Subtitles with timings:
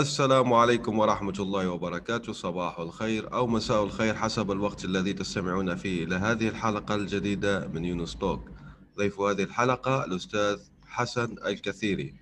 [0.00, 2.32] السلام عليكم ورحمة الله وبركاته.
[2.32, 7.84] صباح الخير أو مساء الخير حسب الوقت الذي تستمعون فيه إلى هذه الحلقة الجديدة من
[7.84, 8.50] يونس توك.
[8.96, 12.14] ضيف هذه الحلقة الأستاذ حسن الكثيري.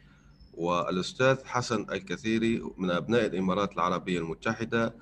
[0.55, 4.95] والأستاذ حسن الكثيري من أبناء الإمارات العربية المتحدة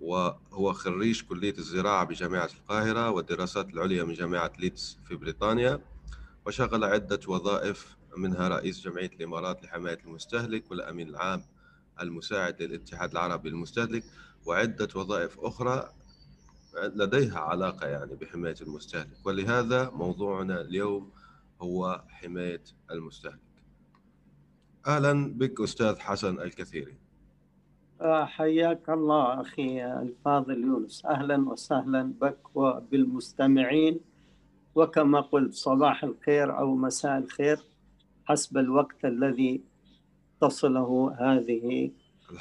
[0.00, 5.80] وهو خريج كلية الزراعة بجامعة القاهرة والدراسات العليا من جامعة ليدز في بريطانيا
[6.46, 11.42] وشغل عدة وظائف منها رئيس جمعية الإمارات لحماية المستهلك والأمين العام
[12.00, 14.04] المساعد للاتحاد العربي للمستهلك
[14.46, 15.90] وعدة وظائف أخرى
[16.82, 19.26] لديها علاقة يعني بحماية المستهلك.
[19.26, 21.10] ولهذا موضوعنا اليوم
[21.62, 23.38] هو حماية المستهلك.
[24.86, 26.96] أهلا بك أستاذ حسن الكثيري.
[28.00, 31.06] آه، حياك الله أخي الفاضل يونس.
[31.06, 34.00] أهلا وسهلا بك وبالمستمعين.
[34.74, 37.58] وكما قلت صباح الخير أو مساء الخير
[38.24, 39.60] حسب الوقت الذي
[40.40, 41.90] تصله هذه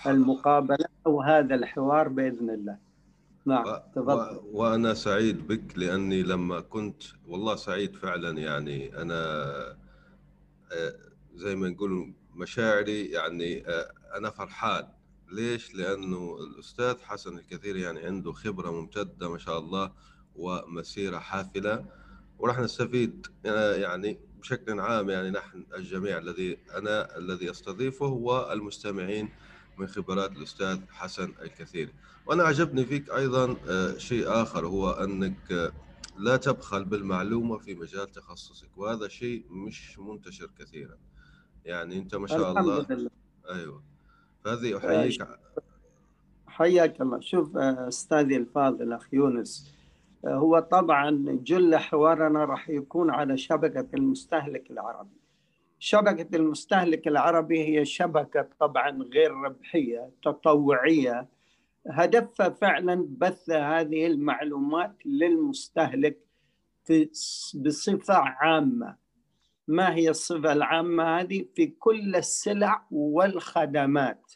[0.05, 2.77] المقابلة أو هذا الحوار بإذن الله.
[3.45, 3.81] نعم و...
[3.95, 4.35] تفضل.
[4.35, 4.41] و...
[4.53, 9.01] وأنا سعيد بك لأني لما كنت والله سعيد فعلا يعني.
[9.01, 9.15] أنا
[10.71, 10.95] آه،
[11.35, 14.87] زي ما نقول مشاعري يعني آه، أنا فرحان.
[15.31, 19.91] ليش؟ لأنه الأستاذ حسن الكثير يعني عنده خبرة ممتدة ما شاء الله
[20.35, 21.85] ومسيرة حافلة.
[22.39, 29.29] وراح نستفيد آه، يعني بشكل عام يعني نحن الجميع الذي أنا الذي أستضيفه والمستمعين
[29.77, 31.93] من خبرات الأستاذ حسن الكثير.
[32.25, 35.71] وأنا عجبني فيك أيضا آه، شيء آخر هو أنك آه،
[36.17, 40.97] لا تبخل بالمعلومة في مجال تخصصك وهذا شيء مش منتشر كثيرا.
[41.65, 43.09] يعني أنت ما شاء الله لله.
[43.49, 43.83] أيوه.
[44.43, 45.27] فهذه أحييك.
[46.47, 47.19] حياك الله.
[47.21, 49.74] شوف أستاذي الفاضل أخ يونس
[50.27, 55.21] هو طبعا جل حوارنا راح يكون على شبكة المستهلك العربي.
[55.79, 61.27] شبكة المستهلك العربي هي شبكة طبعا غير ربحية تطوعية.
[61.87, 66.17] هدفها فعلا بث هذه المعلومات للمستهلك
[67.55, 68.95] بصفة عامة.
[69.67, 74.33] ما هي الصفة العامة؟ هذه في كل السلع والخدمات.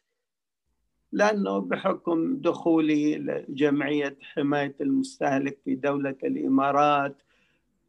[1.11, 7.15] لأنه بحكم دخولي لجمعية حماية المستهلك في دولة الإمارات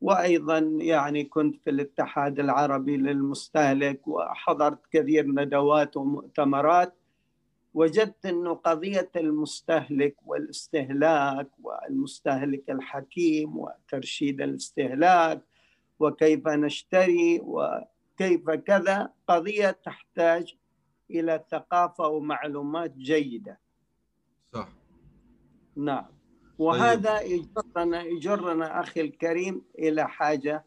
[0.00, 6.94] وأيضا يعني كنت في الاتحاد العربي للمستهلك وحضرت كثير ندوات ومؤتمرات
[7.74, 15.40] وجدت أنه قضية المستهلك والاستهلاك والمستهلك الحكيم وترشيد الاستهلاك
[16.00, 20.56] وكيف نشتري وكيف كذا قضية تحتاج
[21.10, 23.58] إلى ثقافة ومعلومات جيدة.
[24.52, 24.68] صح.
[25.76, 26.06] نعم.
[26.58, 27.30] وهذا طيب.
[27.30, 30.64] يجرنا يجرنا أخي الكريم إلى حاجة.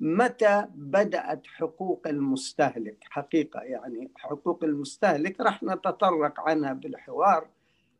[0.00, 7.48] متى بدأت حقوق المستهلك؟ حقيقة يعني حقوق المستهلك راح نتطرق عنها بالحوار.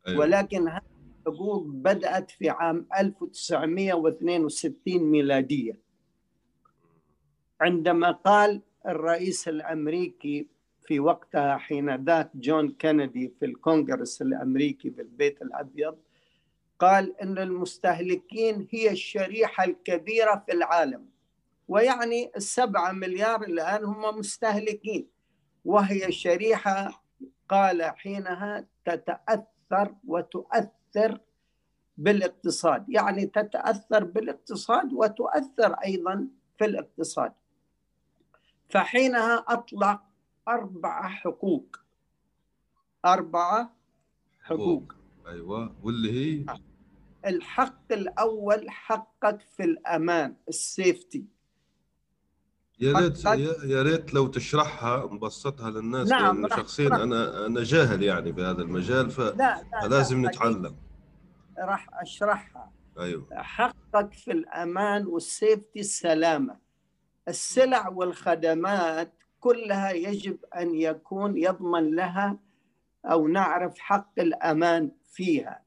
[0.08, 0.20] أيوة.
[0.20, 0.82] ولكن هذه
[1.26, 5.78] الحقوق بدأت في عام 1962 ميلادية.
[7.60, 10.48] عندما قال الرئيس الأمريكي
[10.88, 15.98] في وقتها حين ذاك جون كينيدي في الكونغرس الأمريكي في البيت الأبيض
[16.78, 21.06] قال إن المستهلكين هي الشريحة الكبيرة في العالم
[21.68, 25.08] ويعني السبعة مليار الآن هم مستهلكين
[25.64, 27.04] وهي شريحة
[27.48, 31.20] قال حينها تتأثر وتؤثر
[31.96, 36.28] بالاقتصاد يعني تتأثر بالاقتصاد وتؤثر أيضا
[36.58, 37.32] في الاقتصاد.
[38.68, 40.07] فحينها أطلق
[40.48, 41.76] أربعة حقوق.
[43.04, 43.76] أربعة
[44.42, 44.94] حقوق.
[45.26, 45.76] أيوة.
[45.82, 46.56] واللي هي؟
[47.26, 51.24] الحق الأول حقك في الأمان السيفتي.
[52.80, 53.24] يا ريت
[53.64, 59.10] يا ريت لو تشرحها مبسطها للناس نعم لأن شخصيا أنا أنا جاهل يعني بهذا المجال
[59.10, 60.76] فلازم نتعلم.
[61.58, 62.72] راح أشرحها.
[62.98, 63.26] أيوه.
[63.32, 66.58] حقك في الأمان والسيفتي السلامه
[67.28, 72.38] السلع والخدمات كلها يجب أن يكون يضمن لها
[73.04, 75.62] أو نعرف حق الأمان فيها.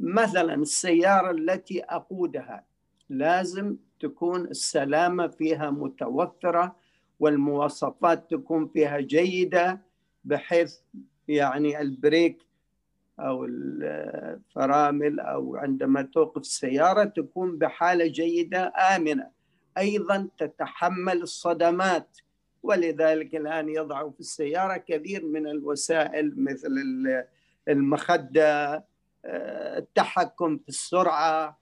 [0.00, 2.64] مثلا السيارة التي أقودها
[3.08, 6.76] لازم تكون السلامة فيها متوفرة
[7.20, 9.80] والمواصفات تكون فيها جيدة
[10.24, 10.76] بحيث
[11.28, 12.42] يعني البريك
[13.20, 19.30] أو الفرامل أو عندما توقف السيارة تكون بحالة جيدة آمنة.
[19.78, 22.18] أيضا تتحمل الصدمات
[22.64, 26.70] ولذلك الآن يضع في السيارة كثير من الوسائل مثل
[27.68, 28.84] المخدة
[29.76, 31.58] التحكم في السرعة.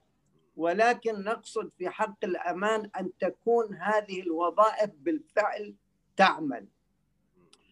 [0.55, 5.75] ولكن نقصد في حق الأمان أن تكون هذه الوظائف بالفعل
[6.17, 6.67] تعمل.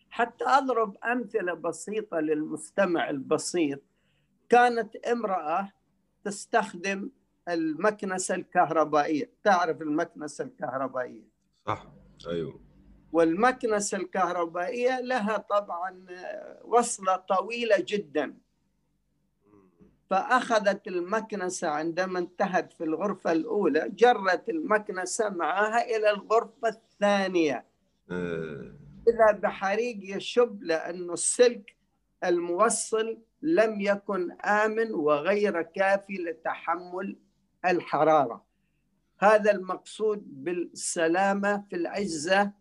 [0.10, 3.80] حتى أضرب أمثلة بسيطة للمستمع البسيط.
[4.50, 5.72] كانت امرأة
[6.24, 7.10] تستخدم
[7.50, 9.30] المكنسة الكهربائية.
[9.44, 11.24] تعرف المكنسة الكهربائية؟
[11.66, 11.88] صح
[12.28, 12.71] أيوه.
[13.12, 16.06] والمكنسة الكهربائية لها طبعا
[16.64, 18.38] وصلة طويلة جدا.
[20.10, 27.66] فأخذت المكنسة عندما انتهت في الغرفة الأولى جرت المكنسة معها إلى الغرفة الثانية.
[28.12, 28.76] آه.
[29.08, 31.76] إذا بحريق يشب لأنه السلك
[32.24, 37.18] الموصل لم يكن آمن وغير كافي لتحمل
[37.66, 38.46] الحرارة.
[39.20, 42.52] هذا المقصود بالسلامة في الأجهزة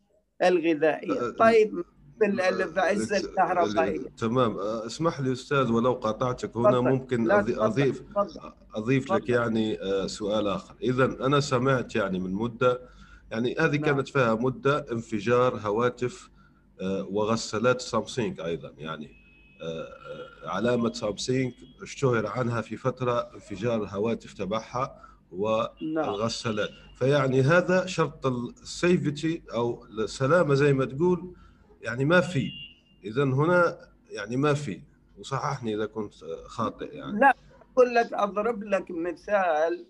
[0.43, 1.85] الغذائية آه، طيب
[2.19, 6.81] في الأجهزة الكهربائية تمام اسمح لي أستاذ ولو قاطعتك هنا.
[6.81, 7.61] ممكن تفضل.
[8.75, 9.29] أضيف لك.
[9.29, 12.81] يعني آه، سؤال آخر إذا أنا سمعت يعني من مدة
[13.31, 13.85] يعني هذه نعم.
[13.85, 16.31] كانت فيها مدة انفجار هواتف
[16.81, 19.11] آه، وغسالات سامسونج أيضا يعني
[19.63, 19.87] آه،
[20.49, 21.53] علامة سامسونج
[21.83, 30.73] اشتهر عنها في فترة انفجار الهواتف تبعها والغسالات فيعني هذا شرط السيفتي أو السلامة زي
[30.73, 31.35] ما تقول
[31.83, 32.51] يعني ما في.
[33.05, 33.79] إذا هنا
[34.11, 34.83] يعني ما في.
[35.19, 36.15] وصححني إذا كنت
[36.47, 37.21] خاطئ يعني.
[37.21, 37.37] لا
[37.73, 39.87] أقول لك أضرب لك مثال.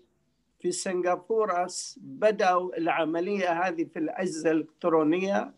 [0.59, 1.67] في سنغافورة
[1.97, 5.53] بدأوا العملية هذه في الأجهزة الإلكترونية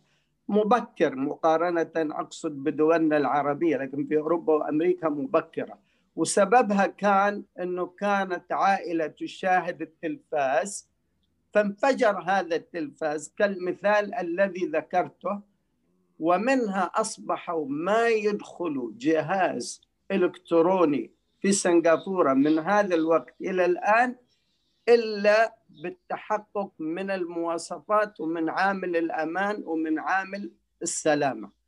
[0.48, 3.78] مبكر مقارنة أقصد بدولنا العربية.
[3.78, 5.78] لكن في أوروبا وأمريكا مبكرة.
[6.16, 10.90] وسببها كان أنه كانت عائلة تشاهد التلفاز
[11.54, 15.42] فانفجر هذا التلفاز كالمثال الذي ذكرته
[16.20, 19.82] ومنها أصبحوا ما يدخل جهاز
[20.12, 21.12] إلكتروني
[21.42, 24.16] في سنغافورة من هذا الوقت إلى الآن
[24.90, 30.52] إلا بالتحقق من المواصفات ومن عامل الأمان ومن عامل
[30.82, 31.63] السلامة.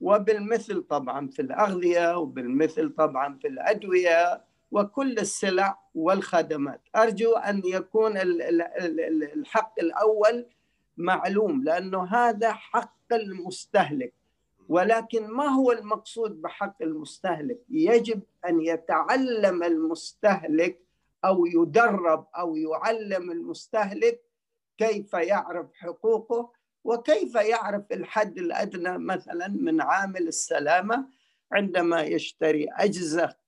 [0.00, 6.80] وبالمثل طبعا في الأغذية وبالمثل طبعا في الأدوية وكل السلع والخدمات.
[6.96, 8.62] أرجو أن يكون ال- ال-
[9.00, 10.46] ال- الحق الأول
[10.96, 14.12] معلوم لأنه هذا حق المستهلك.
[14.68, 20.80] ولكن ما هو المقصود بحق المستهلك؟ يجب أن يتعلم المستهلك
[21.24, 24.20] أو يدرب أو يعلم المستهلك
[24.78, 26.52] كيف يعرف حقوقه
[26.84, 31.06] وكيف يعرف الحد الأدنى مثلا من عامل السلامة
[31.52, 33.40] عندما يشتري أجهزة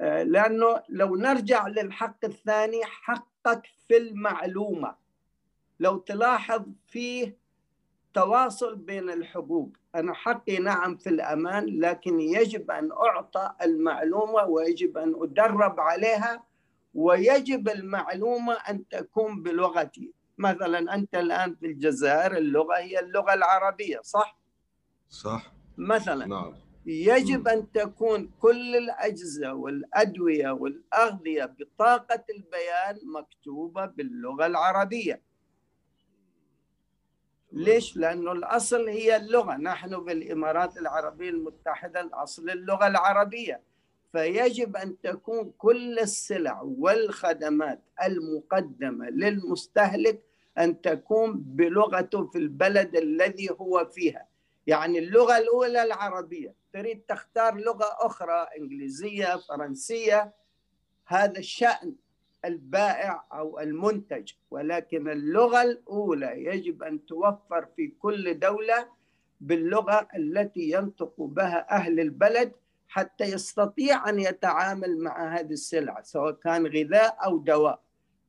[0.00, 4.94] آه، لأنه لو نرجع للحق الثاني حقك في المعلومة.
[5.80, 7.36] لو تلاحظ فيه
[8.14, 9.72] تواصل بين الحقوق.
[9.94, 16.44] أنا حقي نعم في الأمان لكن يجب أن أعطى المعلومة ويجب أن أدرب عليها
[16.94, 20.12] ويجب المعلومة أن تكون بلغتي.
[20.38, 24.38] مثلا أنت الآن في الجزائر اللغة هي اللغة العربية صح؟
[25.08, 25.52] صح.
[25.78, 26.54] مثلا نعم.
[26.86, 35.22] يجب أن تكون كل الأجهزة والأدوية والأغذية بطاقة البيان مكتوبة باللغة العربية.
[37.52, 39.56] ليش؟ لأنه الأصل هي اللغة.
[39.56, 43.62] نحن في الإمارات العربية المتحدة الأصل اللغة العربية.
[44.12, 50.27] فيجب أن تكون كل السلع والخدمات المقدمة للمستهلك
[50.58, 54.26] أن تكون بلغته في البلد الذي هو فيها.
[54.66, 56.54] يعني اللغة الأولى العربية.
[56.72, 60.32] تريد تختار لغة أخرى إنجليزية فرنسية.
[61.06, 61.94] هذا الشأن
[62.44, 64.32] البائع أو المنتج.
[64.50, 68.88] ولكن اللغة الأولى يجب أن توفر في كل دولة
[69.40, 72.52] باللغة التي ينطق بها أهل البلد
[72.88, 77.80] حتى يستطيع أن يتعامل مع هذه السلعة سواء كان غذاء أو دواء.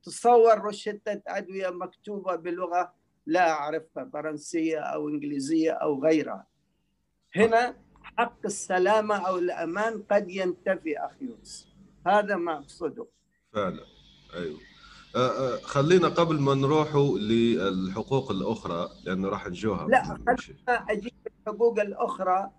[0.02, 2.92] تصور روشتة أدوية مكتوبة بلغة
[3.26, 6.46] لا أعرفها فرنسية أو إنجليزية أو غيرها.
[7.36, 11.68] هنا حق السلامة أو الأمان قد ينتفي أخي يونس.
[12.06, 13.06] هذا ما أقصده.
[13.52, 13.84] فعلا.
[14.34, 14.58] أيوه.
[15.16, 20.56] آه، آه، خلينا قبل ما نروحوا للحقوق الأخرى لأنه راح نجوها لا، شيء.
[20.68, 22.50] أجيب الحقوق الأخرى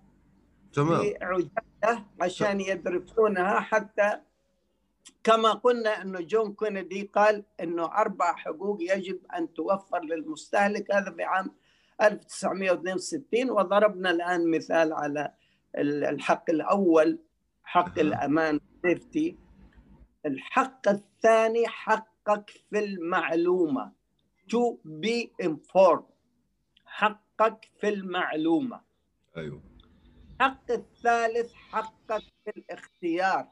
[0.73, 1.01] تمام.
[1.01, 4.21] في عجالة عشان يدركونها حتى
[5.23, 11.23] كما قلنا أنه جون كينيدي قال أنه أربع حقوق يجب أن توفر للمستهلك هذا في
[11.23, 11.51] عام
[12.01, 15.33] 1962 وضربنا الآن مثال على
[15.77, 17.19] الحق الأول
[17.63, 19.37] حق الأمان سيفتي.
[20.25, 23.91] الحق الثاني حقك في المعلومة
[24.53, 26.11] to be informed.
[26.85, 28.81] حقك في المعلومة.
[29.37, 29.61] أيوه.
[30.41, 33.47] الحق الثالث حقك في الاختيار.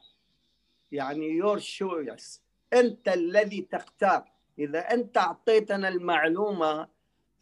[0.92, 2.40] يعني your choice.
[2.74, 4.32] أنت الذي تختار.
[4.60, 6.88] إذا أنت أعطيتنا المعلومة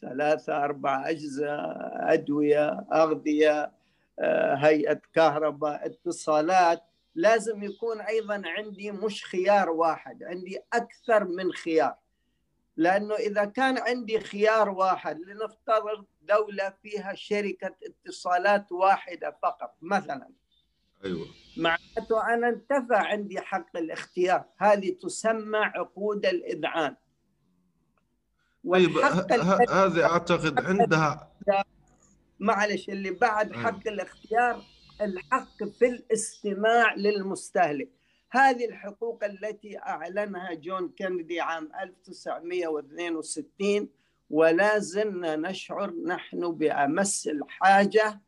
[0.01, 3.71] ثلاثة أربع أجزاء أدوية أغذية
[4.19, 6.83] آه، هيئة كهرباء اتصالات
[7.15, 11.95] لازم يكون أيضا عندي مش خيار واحد عندي أكثر من خيار.
[12.77, 20.29] لأنه إذا كان عندي خيار واحد لنفترض دولة فيها شركة اتصالات واحدة فقط مثلا.
[21.05, 21.27] أيوه.
[21.57, 24.45] معناته أنا انتفى عندي حق الاختيار.
[24.57, 26.95] هذه تسمى عقود الإذعان.
[28.71, 28.97] طيب
[29.69, 31.31] هذه أعتقد عندها
[32.39, 33.63] معلش اللي بعد أيوة.
[33.63, 34.61] حق الاختيار
[35.01, 37.89] الحق في الاستماع للمستهلك.
[38.31, 43.89] هذه الحقوق التي أعلنها جون كينيدي عام 1962
[44.29, 48.21] ولا زلنا نشعر نحن بأمس الحاجة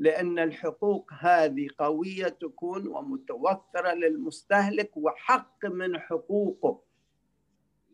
[0.00, 6.82] لأن الحقوق هذه قوية تكون ومتوفرة للمستهلك وحق من حقوقه.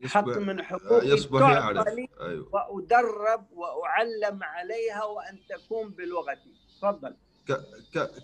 [0.05, 1.87] حق من حقوقه يصبح يعرف.
[2.21, 2.49] أيوه.
[2.55, 6.53] وأدرب وأعلم عليها وأن تكون بلغتي.
[6.81, 7.17] تفضل.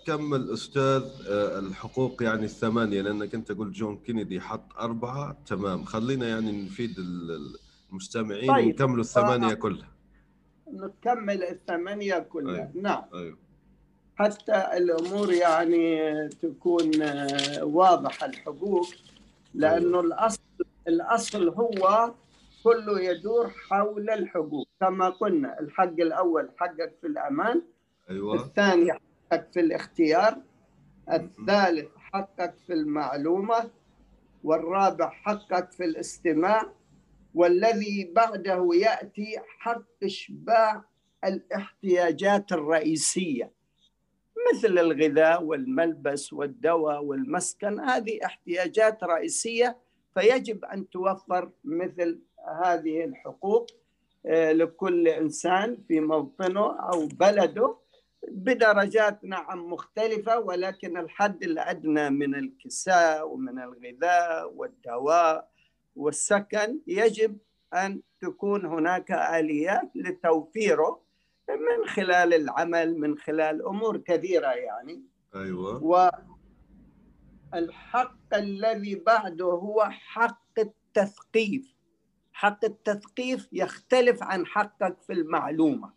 [0.07, 5.83] كمل أستاذ آه، الحقوق يعني الثمانية لأنك أنت قلت جون كينيدي حط أربعة تمام.
[5.83, 6.95] خلينا يعني نفيد
[7.91, 8.65] المستمعين طيب.
[8.67, 9.91] ونكملوا الثمانية كلها.
[10.67, 12.55] نكمل الثمانية كلها.
[12.55, 12.71] أيوه.
[12.75, 13.03] نعم.
[13.13, 13.37] أيوه.
[14.15, 16.91] حتى الأمور يعني تكون
[17.61, 18.87] واضحة الحقوق
[19.53, 20.41] لأنه الأصل
[20.87, 22.13] الأصل هو
[22.63, 27.61] كله يدور حول الحقوق كما قلنا الحق الأول حقك في الأمان
[28.09, 28.35] أيوه.
[28.35, 30.37] الثاني حقك في الاختيار
[31.11, 33.69] الثالث حقك في المعلومة
[34.43, 36.71] والرابع حقك في الاستماع
[37.35, 40.83] والذي بعده يأتي حق إشباع
[41.23, 43.51] الاحتياجات الرئيسية.
[44.51, 49.77] مثل الغذاء والملبس والدواء والمسكن هذه احتياجات رئيسية
[50.13, 52.19] فيجب أن توفر مثل
[52.63, 53.67] هذه الحقوق
[54.25, 57.75] آه، لكل إنسان في موطنه أو بلده
[58.31, 65.49] بدرجات نعم مختلفة ولكن الحد الأدنى من الكساء ومن الغذاء والدواء
[65.95, 67.37] والسكن يجب
[67.73, 71.02] أن تكون هناك آليات لتوفيره
[71.49, 75.03] من خلال العمل من خلال أمور كثيرة يعني.
[75.35, 75.83] أيوه.
[77.53, 81.73] والحق الذي بعده هو حق التثقيف.
[82.33, 85.93] حق التثقيف يختلف عن حقك في المعلومة.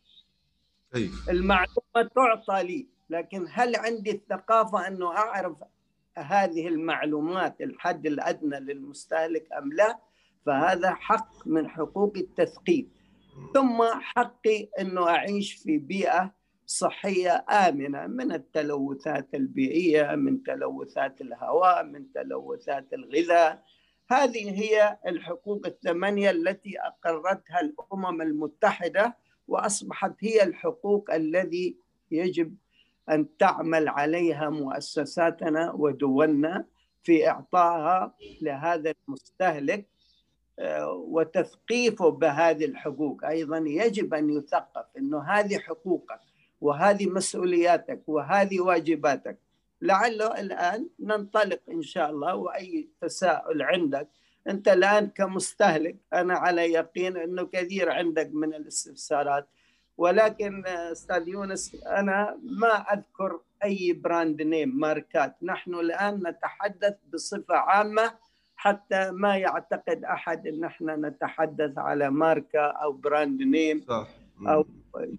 [0.92, 5.62] كيف؟ المعلومة تعطى لي لكن هل عندي الثقافة انه أعرف
[6.18, 9.98] هذه المعلومات الحد الأدنى للمستهلك أم لا؟
[10.46, 12.86] فهذا حق من حقوق التثقيف.
[13.54, 16.34] ثم حقي أنه أعيش في بيئة
[16.66, 23.62] صحية آمنة من التلوثات البيئية من تلوثات الهواء من تلوثات الغذاء.
[24.10, 29.16] هذه هي الحقوق الثمانية التي أقرتها الأمم المتحدة
[29.48, 31.76] وأصبحت هي الحقوق الذي
[32.10, 32.56] يجب
[33.10, 36.64] أن تعمل عليها مؤسساتنا ودولنا
[37.02, 39.86] في إعطائها لهذا المستهلك.
[40.86, 43.25] وتثقيفه بهذه الحقوق.
[43.25, 46.20] أيضا يجب أن يثقف إنه هذه حقوقك
[46.60, 49.38] وهذه مسؤولياتك وهذه واجباتك.
[49.82, 54.08] لعله الآن ننطلق إن شاء الله وأي تساؤل عندك
[54.48, 59.48] أنت الآن كمستهلك أنا على يقين إنه كثير عندك من الاستفسارات.
[59.98, 65.36] ولكن أستاذ يونس أنا ما أذكر أي brand name ماركات.
[65.42, 68.14] نحن الآن نتحدث بصفة عامة
[68.56, 74.08] حتى ما يعتقد أحد إن إحنا نتحدث على ماركة أو brand name صح.
[74.48, 74.66] أو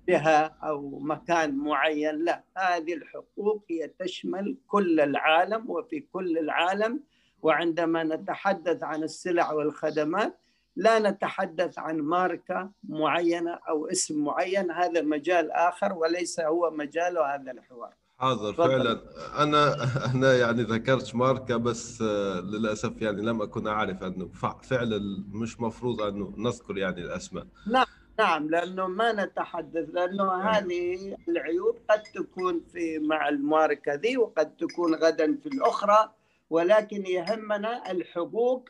[0.10, 2.16] جهة أو مكان معين.
[2.16, 7.00] لا هذه الحقوق هي تشمل كل العالم وفي كل العالم.
[7.42, 10.38] وعندما نتحدث عن السلع والخدمات
[10.76, 14.72] لا نتحدث عن ماركة معينة أو اسم معين.
[14.72, 17.94] هذا مجال آخر وليس هو مجال هذا الحوار.
[18.20, 19.02] حاضر فعلا.
[19.44, 19.76] أنا
[20.14, 24.30] أنا يعني ذكرت ماركة بس آه، للأسف يعني لم أكن أعرف أنه
[24.64, 27.48] فعلا مش مفروض أنه نذكر يعني الأسماء.
[27.68, 27.86] نعم
[28.20, 30.48] نعم لأنه ما نتحدث لأنه نعم.
[30.48, 36.14] هذه العيوب قد تكون في مع الماركة ذي وقد تكون غدا في الأخرى
[36.50, 38.70] ولكن يهمنا الحقوق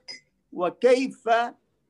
[0.54, 1.30] وكيف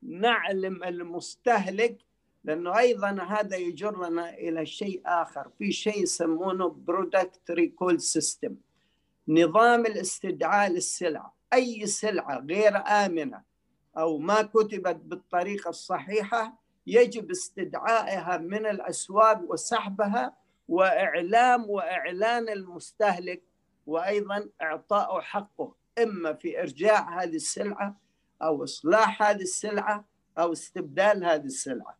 [0.02, 1.98] نعلم المستهلك
[2.44, 5.48] لأنه أيضا هذا يجرنا إلى شيء آخر.
[5.58, 8.56] في شيء يسمونه product recall system
[9.28, 11.34] نظام الاستدعاء للسلعة.
[11.52, 13.42] أي سلعة غير آمنة
[13.98, 20.36] أو ما كتبت بالطريقة الصحيحة يجب استدعائها من الأسواق وسحبها
[20.68, 23.42] وإعلام وإعلان المستهلك
[23.86, 25.74] وأيضا اعطائه حقه.
[26.02, 28.00] إما في إرجاع هذه السلعة
[28.42, 30.04] أو إصلاح هذه السلعة
[30.38, 31.98] أو استبدال هذه السلعة.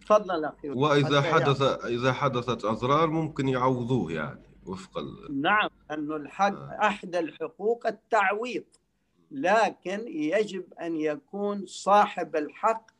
[0.00, 1.94] تفضل أخي وإذا حدث يعني.
[1.94, 5.40] إذا حدثت اضرار ممكن يعوضوه يعني وفق ال...
[5.40, 6.78] نعم انه الحق آه.
[6.82, 8.64] أحد الحقوق التعويض
[9.30, 12.90] لكن يجب أن يكون صاحب الحق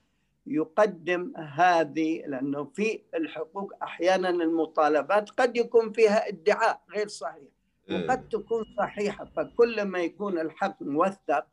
[0.47, 7.49] يقدم هذه لأنه في الحقوق أحيانا المطالبات قد يكون فيها ادعاء غير صحيح
[7.91, 8.05] إيه.
[8.05, 11.47] وقد تكون صحيحة فكل ما يكون الحق موثق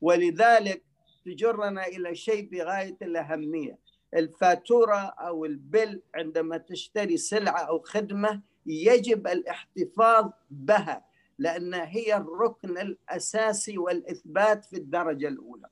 [0.00, 0.82] ولذلك
[1.24, 3.78] تجرنا إلى شيء بغاية الأهمية
[4.14, 11.04] الفاتورة أو البل عندما تشتري سلعة أو خدمة يجب الاحتفاظ بها
[11.38, 15.68] لانها هي الركن الأساسي والإثبات في الدرجة الأولى.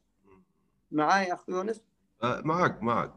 [0.92, 1.82] معي أخ يونس؟
[2.22, 3.14] آه، معك معك.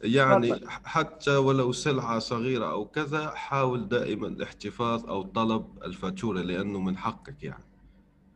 [0.00, 0.60] يعني.
[0.68, 7.42] حتى ولو سلعة صغيرة أو كذا حاول دائما الاحتفاظ أو طلب الفاتورة لأنه من حقك
[7.42, 7.69] يعني.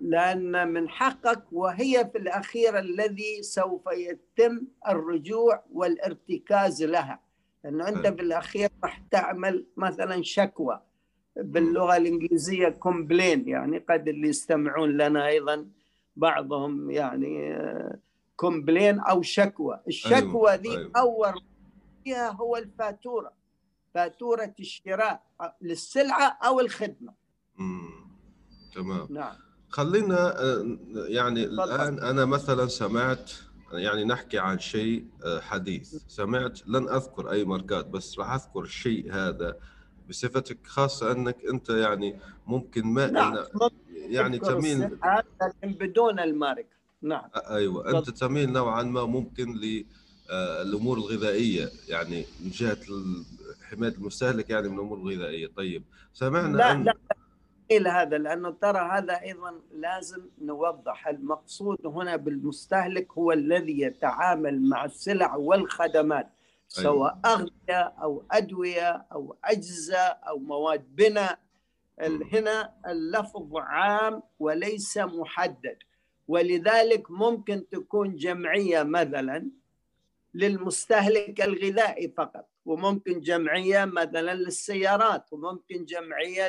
[0.05, 7.21] لأن من حقك وهي في الأخير الذي سوف يتم الرجوع والارتكاز لها.
[7.65, 10.81] لأنه أنت في الأخير راح تعمل مثلا شكوى.
[11.37, 15.69] باللغة الإنجليزية complaint يعني قد اللي يستمعون لنا أيضا
[16.17, 17.59] بعضهم يعني
[18.37, 19.81] complaint أو شكوى.
[19.89, 20.55] الشكوى أيوة.
[20.55, 20.91] ذي أيوة.
[20.97, 21.41] أول
[22.05, 23.33] فيها هو الفاتورة.
[23.95, 25.23] فاتورة الشراء
[25.63, 27.15] للسلعة أو الخدمة.
[27.57, 28.05] مم.
[28.75, 29.07] تمام.
[29.11, 29.37] نعم.
[29.75, 33.33] خلينا آه، يعني الآن أنا مثلا سمعت
[33.73, 35.95] يعني نحكي عن شيء آه، حديث.
[36.09, 39.57] سمعت لن أذكر أي ماركات بس راح أذكر الشيء هذا
[40.09, 43.37] بصفتك خاصة أنك أنت يعني ممكن ما نعم.
[43.95, 44.81] يعني تميل
[45.43, 47.29] لكن بدون الماركة نعم.
[47.51, 47.99] أيوة.
[47.99, 52.79] أنت تميل نوعا ما ممكن للأمور الغذائية يعني من جهة
[53.63, 55.51] حماية المستهلك يعني من الأمور الغذائية.
[55.57, 56.85] طيب سمعنا لا أن...
[56.85, 56.95] لا.
[57.71, 61.09] إلى هذا لأنه ترى هذا أيضا لازم نوضح.
[61.09, 66.29] المقصود هنا بالمستهلك هو الذي يتعامل مع السلع والخدمات
[66.69, 67.35] سواء أيوة.
[67.37, 71.39] أغذية أو أدوية أو أجهزة أو مواد بناء.
[72.33, 75.79] هنا اللفظ عام وليس محدد.
[76.29, 79.51] ولذلك ممكن تكون جمعية مثلا
[80.35, 86.49] للمستهلك الغذائي فقط وممكن جمعية مثلا للسيارات وممكن جمعية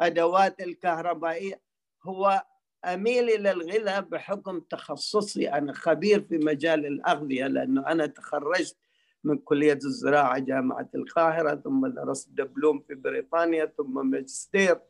[0.00, 1.60] للأدوات الكهربائية.
[2.02, 2.44] هو
[2.84, 5.48] أميل إلى الغذاء بحكم تخصصي.
[5.48, 8.76] أنا خبير في مجال الأغذية لأنه أنا تخرجت
[9.24, 14.80] من كلية الزراعة جامعة القاهرة ثم درست دبلوم في بريطانيا ثم ماجستير.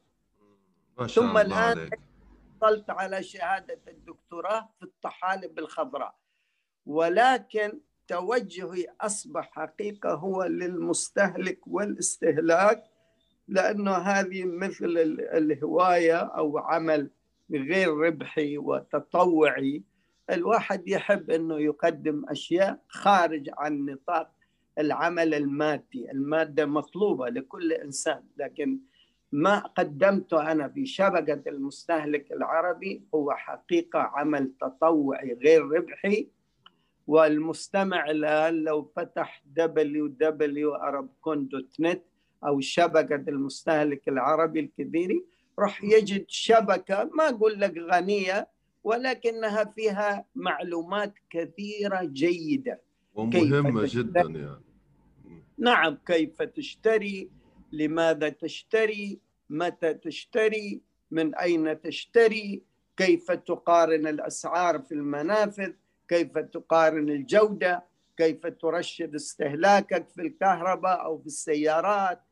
[0.99, 1.91] ما شاء ثم الله الآن
[2.61, 6.15] حصلت على شهادة الدكتوراه في الطحالب الخضراء.
[6.87, 12.85] ولكن توجهي أصبح حقيقة هو للمستهلك والاستهلاك
[13.49, 14.85] لأنه هذه مثل
[15.35, 17.11] الهواية أو عمل
[17.51, 19.83] غير ربحي وتطوعي.
[20.31, 24.31] الواحد يحب إنه يقدم أشياء خارج عن نطاق
[24.79, 28.79] العمل المادي، المادة مطلوبة لكل إنسان، لكن
[29.33, 36.29] ما قدمته أنا في شبكة المستهلك العربي هو حقيقة عمل تطوعي غير ربحي.
[37.07, 41.99] والمستمع الآن لو فتح www.arabcon.net
[42.45, 45.25] أو شبكة المستهلك العربي الكبيري
[45.59, 48.49] راح يجد شبكة ما أقول لك غنية
[48.85, 52.81] ولكنها فيها معلومات كثيرة جيدة.
[53.15, 54.61] ومهمة جدا يعني.
[55.59, 57.31] نعم كيف تشتري؟
[57.73, 59.19] لماذا تشتري؟
[59.51, 62.63] متى تشتري؟ من أين تشتري؟
[62.97, 65.73] كيف تقارن الأسعار في المنافذ؟
[66.09, 67.85] كيف تقارن الجودة؟
[68.17, 72.23] كيف ترشد استهلاكك في الكهرباء أو في السيارات؟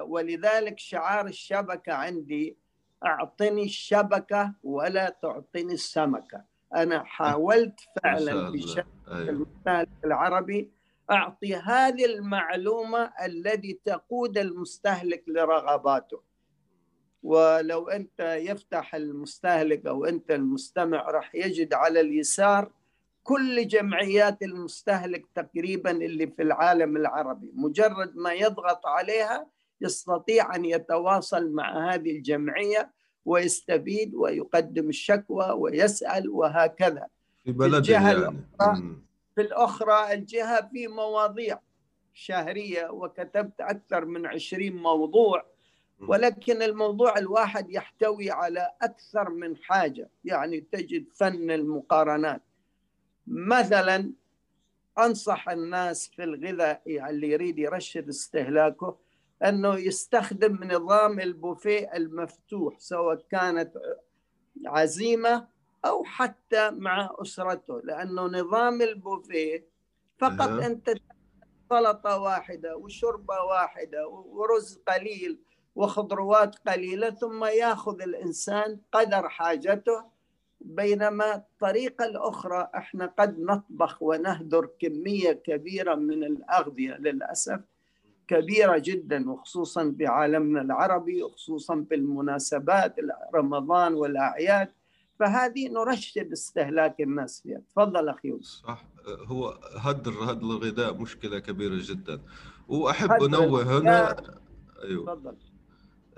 [0.00, 2.56] ولذلك شعار الشبكة عندي
[3.04, 6.44] أعطني الشبكة ولا تعطيني السمكة.
[6.74, 8.88] أنا حاولت فعلا في شبكه
[9.18, 9.46] أيوه.
[10.04, 10.70] العربي
[11.10, 16.22] أعطي هذه المعلومة الذي تقود المستهلك لرغباته.
[17.22, 22.72] ولو أنت يفتح المستهلك أو أنت المستمع راح يجد على اليسار
[23.22, 27.52] كل جمعيات المستهلك تقريبا اللي في العالم العربي.
[27.54, 29.46] مجرد ما يضغط عليها
[29.80, 32.90] يستطيع أن يتواصل مع هذه الجمعية
[33.24, 37.06] ويستفيد ويقدم الشكوى ويسأل وهكذا.
[37.44, 38.44] في بلده يعني.
[39.34, 41.60] في الأخرى الجهة في مواضيع
[42.12, 45.44] شهرية وكتبت أكثر من عشرين موضوع
[46.00, 52.42] ولكن الموضوع الواحد يحتوي على أكثر من حاجة يعني تجد فن المقارنات.
[53.26, 54.12] مثلا
[54.98, 58.96] أنصح الناس في الغذاء اللي يريد يرشد استهلاكه
[59.44, 63.72] أنه يستخدم نظام البوفيه المفتوح سواء كانت
[64.66, 65.46] عزيمة
[65.84, 69.64] أو حتى مع أسرته لأنه نظام البوفيه
[70.18, 70.66] فقط أه.
[70.66, 70.94] أنت
[71.70, 75.38] سلطة واحدة وشربة واحدة ورز قليل
[75.76, 80.04] وخضروات قليلة ثم يأخذ الإنسان قدر حاجته
[80.60, 87.60] بينما الطريقة الأخرى إحنا قد نطبخ ونهدر كمية كبيرة من الأغذية للأسف
[88.28, 92.96] كبيرة جدا وخصوصا بعالمنا العربي وخصوصا بالمناسبات
[93.34, 94.68] رمضان والأعياد.
[95.18, 97.60] فهذه نرشد استهلاك الناس فيها.
[97.70, 98.66] تفضل أخي يوسف.
[98.66, 98.84] صح.
[99.26, 102.20] هو هدر هدر الغذاء مشكلة كبيرة جدا.
[102.68, 104.16] وأحب أنوه هنا.
[104.84, 105.14] أيوه.
[105.14, 105.34] تفضل.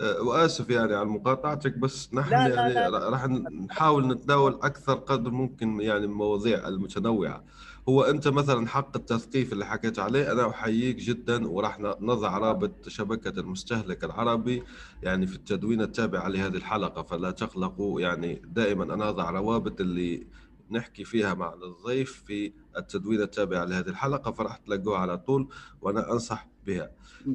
[0.00, 3.08] أه، وآسف يعني على مقاطعتك بس نحن لا يعني لا لا.
[3.08, 3.26] راح
[3.70, 7.44] نحاول نتناول أكثر قدر ممكن يعني المواضيع المتنوعة.
[7.88, 13.40] هو أنت مثلا حق التثقيف اللي حكيت عليه أنا أحييك جدا وراح نضع رابط شبكة
[13.40, 14.62] المستهلك العربي
[15.02, 20.26] يعني في التدوين التابع لهذه الحلقة فلا تقلقوا يعني دائما أنا أضع روابط اللي
[20.70, 25.48] نحكي فيها مع الضيف في التدوين التابع لهذه الحلقة فراح تلاقوها على طول
[25.80, 26.90] وأنا أنصح بها.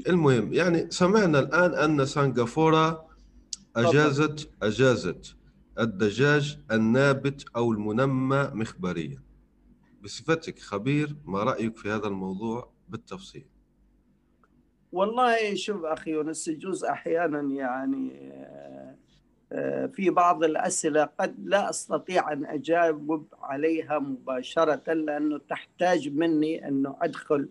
[0.09, 3.05] المهم يعني سمعنا الآن أن سنغافورة
[3.75, 5.35] أجازت أجازت
[5.79, 9.24] الدجاج النابت أو المنمى مخبريا.
[10.05, 13.45] بصفتك خبير ما رأيك في هذا الموضوع بالتفصيل؟
[14.91, 18.31] والله شوف أخي يونس يجوز أحيانا يعني
[19.51, 26.95] آه، في بعض الأسئلة قد لا أستطيع أن أجاوب عليها مباشرة لأنه تحتاج مني انه
[27.01, 27.49] أدخل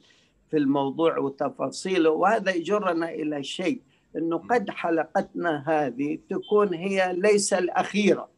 [0.50, 3.80] في الموضوع وتفاصيله وهذا يجرنا إلى شيء
[4.16, 8.28] أنه قد حلقتنا هذه تكون هي ليس الأخيرة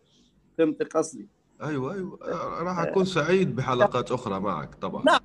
[0.58, 2.18] فهمت قصدي؟ أيوه أيوه.
[2.62, 5.04] راح أكون سعيد بحلقات أخرى معك طبعا.
[5.04, 5.20] نعم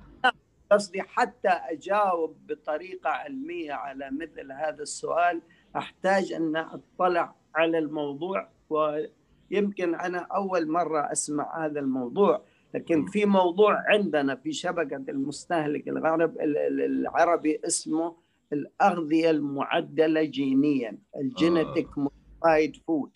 [0.70, 5.42] قصدي حتى أجاوب بطريقة علمية على مثل هذا السؤال.
[5.76, 12.42] أحتاج أن أطلع على الموضوع ويمكن أنا أول مرة أسمع هذا الموضوع.
[12.74, 18.16] لكن في موضوع عندنا في شبكة المستهلك المغرب العربي اسمه
[18.52, 23.10] الأغذية المعدلة جينيا ال genetic modified food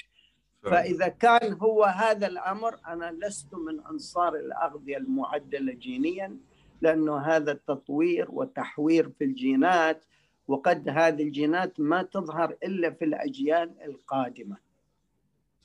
[0.70, 6.36] فإذا كان هو هذا الأمر أنا لست من أنصار الأغذية المعدلة جينيا
[6.80, 10.04] لأنه هذا التطوير وتحوير في الجينات
[10.48, 14.56] وقد هذه الجينات ما تظهر إلا في الأجيال القادمة.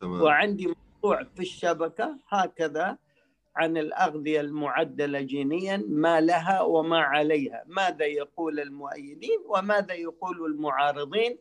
[0.02, 0.22] تمام.
[0.22, 2.98] وعندي موضوع في الشبكة هكذا
[3.56, 7.64] عن الأغذية المعدلة جينيا ما لها وما عليها.
[7.68, 11.38] ماذا يقول المؤيدين وماذا يقول المعارضين؟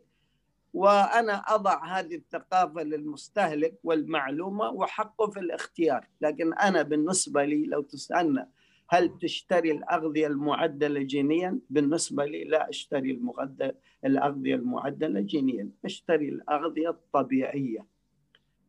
[0.74, 6.06] وأنا أضع هذه الثقافة للمستهلك والمعلومة وحقه في الاختيار.
[6.20, 8.48] لكن أنا بالنسبة لي لو تسألنا
[8.88, 13.72] هل تشتري الأغذية المعدلة جينيا؟ بالنسبة لي لا أشتري المغدل
[14.04, 15.68] الأغذية المعدلة جينيا.
[15.84, 17.86] أشتري الأغذية الطبيعية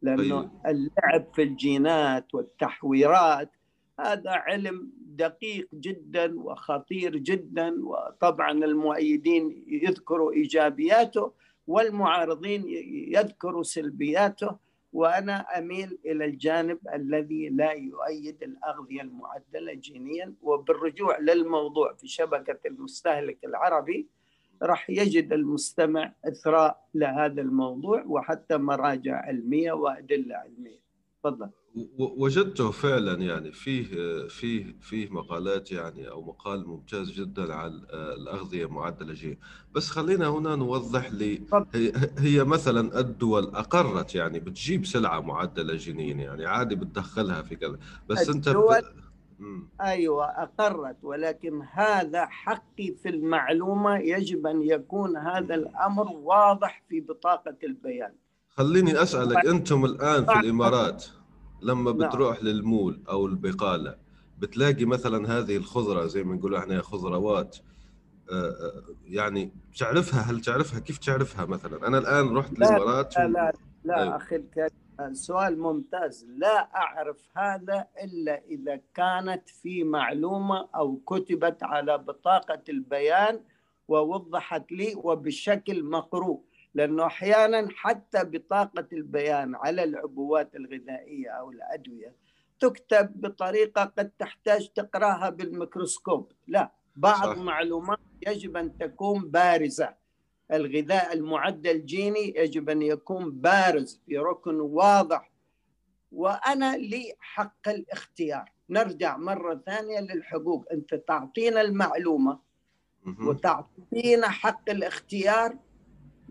[0.01, 0.49] لأنه طيب.
[0.67, 3.51] اللعب في الجينات والتحويرات
[3.99, 7.75] هذا علم دقيق جدا وخطير جدا.
[7.83, 11.33] وطبعا المؤيدين يذكروا إيجابياته.
[11.67, 12.63] والمعارضين
[13.13, 14.57] يذكروا سلبياته
[14.93, 23.45] وأنا أميل إلى الجانب الذي لا يؤيد الأغذية المعدلة جينيا وبالرجوع للموضوع في شبكة المستهلك
[23.45, 24.07] العربي
[24.61, 30.79] راح يجد المستمع إثراء لهذا الموضوع وحتى مراجع علمية وأدلة علمية.
[31.23, 31.49] تفضل.
[31.97, 33.83] وجدته فعلا يعني فيه
[34.27, 39.37] فيه فيه مقالات يعني أو مقال ممتاز جدا عن الأغذية معدله جين
[39.75, 41.41] بس خلينا هنا نوضح لي
[41.73, 47.77] هي, هي مثلا الدول أقرت يعني بتجيب سلعة معدلة جينيا يعني عادي بتدخلها في كذا
[48.09, 48.93] بس أنت بت...
[49.81, 57.55] أيوه أقرت ولكن هذا حقي في المعلومة يجب أن يكون هذا الأمر واضح في بطاقة
[57.63, 58.13] البيان.
[58.49, 61.05] خليني أسألك أنتم الآن في الإمارات
[61.61, 62.09] لما نعم.
[62.09, 62.45] بتروح نعم.
[62.45, 63.95] للمول أو البقالة
[64.37, 67.57] بتلاقي مثلا هذه الخضرة زي ما نقول إحنا خضروات
[68.31, 73.53] آه، آه، يعني تعرفها هل تعرفها كيف تعرفها مثلا أنا الآن رحت الامارات لا لا
[73.83, 74.15] لا أيوه.
[74.15, 81.97] أخي الكريم سؤال ممتاز لا أعرف هذا إلا إذا كانت في معلومة أو كتبت على
[81.97, 83.39] بطاقة البيان
[83.87, 92.15] ووضحت لي وبشكل مقروء لأنه أحيانا حتى بطاقة البيان على العبوات الغذائية أو الأدوية
[92.59, 96.31] تكتب بطريقة قد تحتاج تقراها بالميكروسكوب.
[96.47, 97.37] لا بعض صح.
[97.37, 99.95] معلومات يجب أن تكون بارزة.
[100.51, 105.31] الغذاء المعدل جيني يجب أن يكون بارز في ركن واضح.
[106.11, 108.51] وأنا لي حق الاختيار.
[108.69, 110.65] نرجع مرة ثانية للحقوق.
[110.71, 112.39] أنت تعطينا المعلومة
[113.27, 115.57] وتعطينا حق الاختيار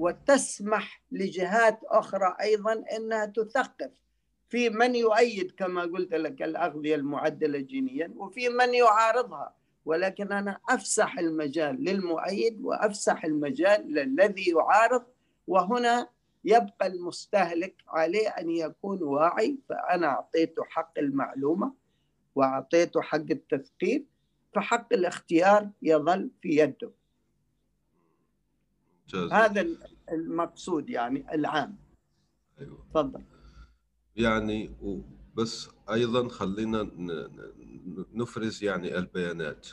[0.00, 3.90] وتسمح لجهات أخرى أيضا أنها تثقف
[4.48, 9.54] في من يؤيد كما قلت لك الأغذية المعدلة جينيا وفي من يعارضها.
[9.84, 15.04] ولكن أنا أفسح المجال للمؤيد وأفسح المجال للذي يعارض
[15.46, 16.08] وهنا
[16.44, 21.72] يبقى المستهلك عليه أن يكون واعي فأنا أعطيته حق المعلومة
[22.34, 24.02] وأعطيته حق التثقيف
[24.54, 26.90] فحق الاختيار يظل في يده.
[29.14, 29.34] جزء.
[29.34, 29.66] هذا
[30.12, 31.76] المقصود يعني العام.
[32.60, 32.86] أيوه.
[32.90, 33.22] تفضل.
[34.16, 34.70] يعني
[35.34, 36.90] بس أيضا خلينا
[38.14, 39.68] نفرز يعني البيانات.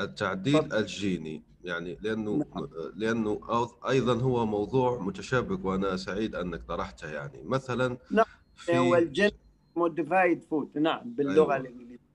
[0.00, 0.76] التعديل فضل.
[0.76, 2.68] الجيني يعني لأنه نعم.
[2.96, 3.40] لأنه
[3.88, 7.42] أيضا هو موضوع متشابك وأنا سعيد أنك طرحته يعني.
[7.44, 8.26] مثلا نعم.
[8.56, 9.30] في هو ال gene
[9.76, 11.56] modified food نعم باللغة أيوة.
[11.56, 12.08] الإنجليزية.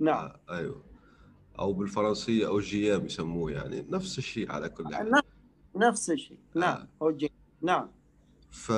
[0.00, 0.24] نعم.
[0.24, 0.84] آه أيوه.
[1.58, 3.86] أو بالفرنسية أو GM يسموه يعني.
[3.90, 5.10] نفس الشيء على كل حال.
[5.10, 5.22] نعم.
[5.76, 6.38] نفس الشيء.
[6.54, 6.88] نعم آه.
[7.02, 7.30] هو G
[7.62, 7.88] نعم.
[8.50, 8.72] ف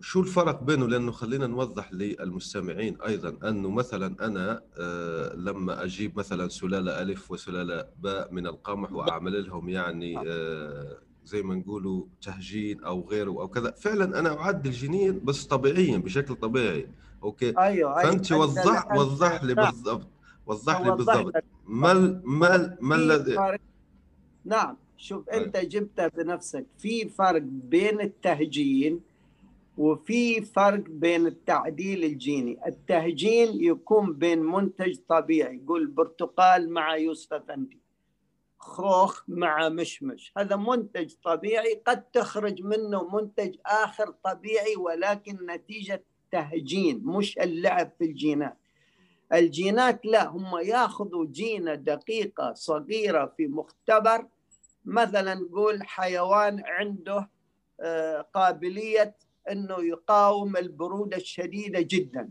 [0.00, 6.48] شو الفرق بينه؟ لأنه خلينا نوضح للمستمعين أيضا أنه مثلا أنا آه، لما أجيب مثلا
[6.48, 13.08] سلالة ألف وسلالة باء من القمح وأعمل لهم يعني آه، زي ما نقولوا تهجين أو
[13.08, 16.88] غيره أو كذا فعلا أنا أعدل جينيا بس طبيعيا بشكل طبيعي.
[17.22, 18.10] أوكي؟ أيوه, أيوة.
[18.10, 19.54] فأنت وضح وضح لي.
[19.54, 20.08] بالضبط
[20.46, 21.34] وضح لي بالضبط.
[21.66, 23.58] ما ما ما الذي
[24.44, 24.76] نعم.
[24.96, 25.44] شوف أيوة.
[25.44, 26.66] أنت جبتها بنفسك.
[26.78, 29.00] في فرق بين التهجين
[29.78, 32.58] وفي فرق بين التعديل الجيني.
[32.66, 37.78] التهجين يكون بين منتج طبيعي قول برتقال مع يوسف افندي
[38.58, 40.32] خوخ مع مشمش.
[40.36, 48.04] هذا منتج طبيعي قد تخرج منه منتج آخر طبيعي ولكن نتيجة تهجين مش اللعب في
[48.04, 48.56] الجينات.
[49.32, 54.26] الجينات لا هم ياخذوا جينة دقيقة صغيرة في مختبر
[54.84, 57.30] مثلا نقول حيوان عنده
[57.80, 59.16] آه، قابلية
[59.50, 62.30] إنه يقاوم البرودة الشديدة جدا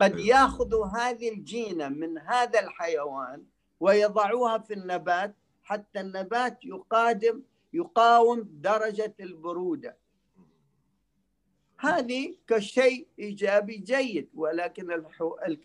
[0.00, 0.26] قد أيوة.
[0.26, 3.44] ياخذوا هذه الجينة من هذا الحيوان
[3.80, 9.96] ويضعوها في النبات حتى النبات يقادم يقاوم درجة البرودة
[11.78, 15.04] هذه كشيء إيجابي جيد ولكن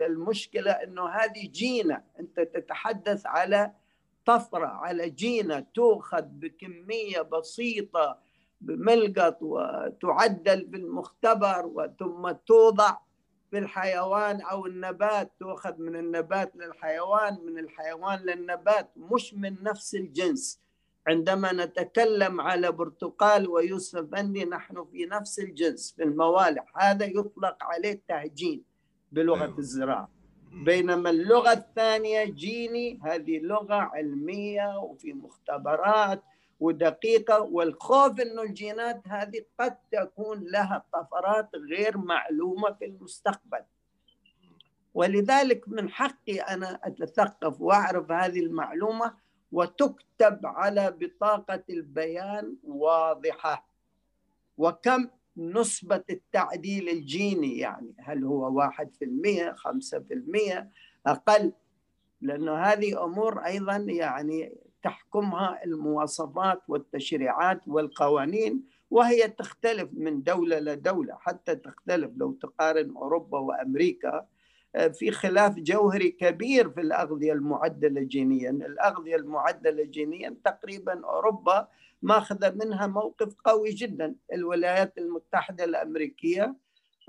[0.01, 3.73] المشكلة إنه هذه جينة أنت تتحدث على
[4.29, 8.19] طفره على جينة تؤخذ بكمية بسيطة
[8.61, 12.97] بملقط وتعدل بالمختبر ثم توضع
[13.51, 20.61] في الحيوان أو النبات تؤخذ من النبات للحيوان من الحيوان للنبات مش من نفس الجنس.
[21.07, 26.73] عندما نتكلم على برتقال ويوسف بندي نحن في نفس الجنس في الموالح.
[26.77, 28.63] هذا يطلق عليه تهجين
[29.11, 29.57] بلغة أيوه.
[29.57, 30.18] الزراعة.
[30.51, 36.23] بينما اللغة الثانية جيني هذه لغة علمية وفي مختبرات
[36.59, 43.61] ودقيقة والخوف أنه الجينات هذه قد تكون لها طفرات غير معلومة في المستقبل.
[44.93, 49.13] ولذلك من حقي أنا أتثقف وأعرف هذه المعلومة
[49.51, 53.69] وتكتب على بطاقة البيان واضحة.
[54.57, 60.69] وكم نسبة التعديل الجيني يعني هل هو واحد في المية خمسة في المية
[61.05, 61.51] أقل
[62.21, 71.55] لأنه هذه أمور أيضا يعني تحكمها المواصفات والتشريعات والقوانين وهي تختلف من دولة لدولة حتى
[71.55, 74.25] تختلف لو تقارن أوروبا وأمريكا
[74.75, 78.49] آه، في خلاف جوهري كبير في الأغذية المعدلة جينيا.
[78.49, 81.67] الأغذية المعدلة جينيا تقريبا أوروبا
[82.01, 84.15] ماخذة منها موقف قوي جدا.
[84.33, 86.55] الولايات المتحدة الأمريكية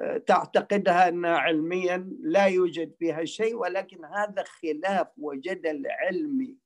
[0.00, 6.56] آه، تعتقدها أنها علميا لا يوجد فيها شيء ولكن هذا خلاف وجدل علمي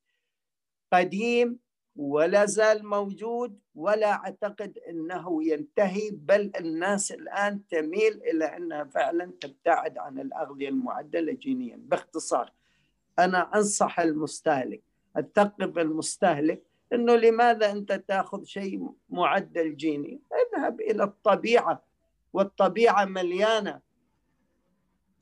[0.93, 1.59] قديم
[1.95, 9.97] ولا زال موجود ولا أعتقد أنه ينتهي بل الناس الآن تميل إلى أنها فعلا تبتعد
[9.97, 11.77] عن الأغذية المعدلة جينيا.
[11.79, 12.53] باختصار
[13.19, 14.83] أنا أنصح المستهلك
[15.15, 21.83] أثقف المستهلك إنه لماذا أنت تأخذ شيء معدل جيني؟ اذهب إلى الطبيعة
[22.33, 23.81] والطبيعة مليانة.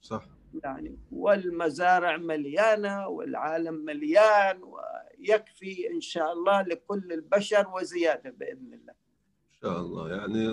[0.02, 0.26] صح.
[0.64, 8.94] يعني والمزارع مليانة والعالم مليان ويكفي إن شاء الله لكل البشر وزيادة بإذن الله.
[8.94, 10.10] إن شاء الله.
[10.10, 10.50] يعني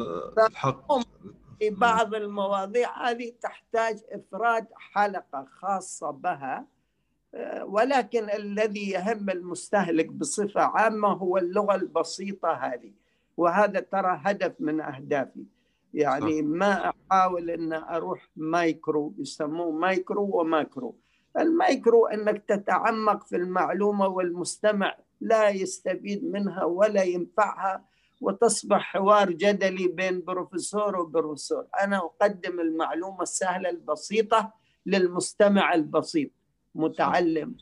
[0.49, 0.92] الحق.
[1.59, 6.66] في بعض المواضيع هذه تحتاج إفراد حلقة خاصة بها.
[7.62, 12.93] ولكن الذي يهم المستهلك بصفة عامة هو اللغة البسيطة هذه.
[13.37, 15.45] وهذا ترى هدف من أهدافي.
[15.95, 20.97] يعني ما أحاول إن أروح مايكرو يسموه micro و macro.
[21.38, 27.85] ال micro إنك تتعمق في المعلومة والمستمع لا يستفيد منها ولا ينفعها
[28.21, 31.66] وتصبح حوار جدلي بين بروفيسور وبروفيسور.
[31.81, 34.53] أنا أقدم المعلومة السهلة البسيطة
[34.87, 36.31] للمستمع البسيط.
[36.75, 37.55] متعلم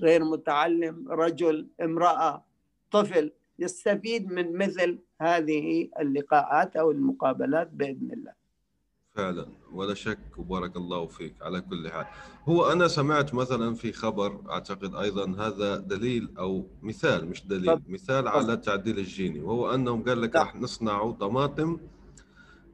[0.00, 2.44] غير متعلم رجل امرأة
[2.90, 8.32] طفل يستفيد من مثل هذه اللقاءات أو المقابلات بإذن الله.
[9.14, 9.46] فعلا.
[9.72, 12.06] ولا شك وبارك الله فيك على كل حال.
[12.44, 18.28] هو أنا سمعت مثلا في خبر أعتقد أيضا هذا دليل أو مثال مش دليل مثال
[18.28, 19.40] على التعديل الجيني.
[19.40, 21.78] وهو أنهم قال لك راح نصنع طماطم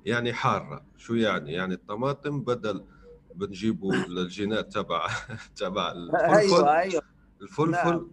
[0.07, 0.85] يعني حارة.
[0.97, 2.85] شو يعني؟ يعني الطماطم بدل
[3.35, 5.07] بنجيبوا الجينات تبع
[5.61, 7.03] تبع الفلفل أيوه أيوه.
[7.42, 8.11] الفلفل نعم.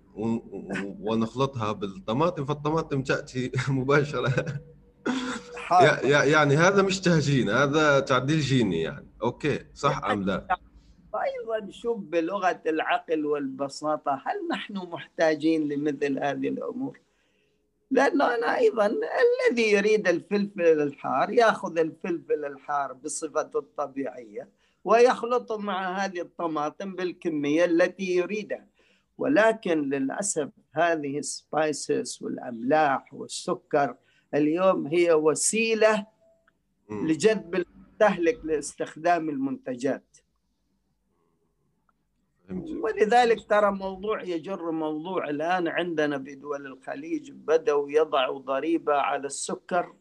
[1.00, 4.62] ونخلطها بالطماطم فالطماطم تأتي مباشرة.
[6.04, 9.08] يعني هذا مش تهجين هذا تعديل جيني يعني.
[9.24, 10.58] أوكي صح أم لا؟
[11.16, 17.00] أيضا شوف بلغة العقل والبساطة هل نحن محتاجين لمثل هذه الأمور؟
[17.92, 24.50] لأنه أنا أيضا الذي يريد الفلفل الحار يأخذ الفلفل الحار بصفته الطبيعية.
[24.90, 28.68] ويخلط مع هذه الطماطم بالكمية التي يريدها.
[29.18, 33.96] ولكن للأسف هذه السبايسز والأملاح والسكر
[34.34, 36.08] اليوم هي وسيلة
[36.90, 40.18] لجذب المستهلك لاستخدام المنتجات.
[42.84, 49.94] ولذلك ترى موضوع يجر موضوع الآن عندنا في دول الخليج بدأوا يضعوا ضريبة على السكر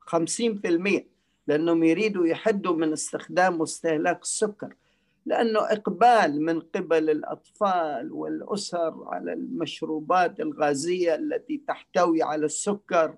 [0.00, 1.13] 50%
[1.46, 4.74] لأنهم يريدوا يحدوا من استخدام واستهلاك السكر
[5.26, 13.14] لأنه إقبال من قبل الأطفال والأسر على المشروبات الغازية التي تحتوي على السكر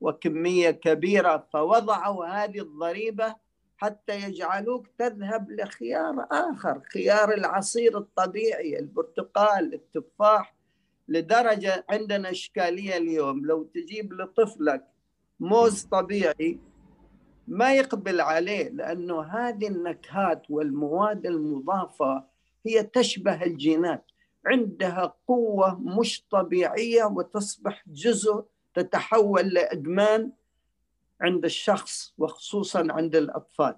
[0.00, 3.34] وكمية كبيرة فوضعوا هذه الضريبة
[3.76, 10.54] حتى يجعلوك تذهب لخيار آخر خيار العصير الطبيعي البرتقال التفاح
[11.08, 13.46] لدرجة عندنا إشكالية اليوم.
[13.46, 14.84] لو تجيب لطفلك
[15.40, 16.58] موز طبيعي
[17.48, 22.24] ما يقبل عليه لأنه هذه النكهات والمواد المضافة
[22.66, 24.04] هي تشبه الجينات.
[24.46, 30.32] عندها قوة مش طبيعيه وتصبح جزء تتحول لإدمان
[31.20, 33.76] عند الشخص وخصوصا عند الأطفال.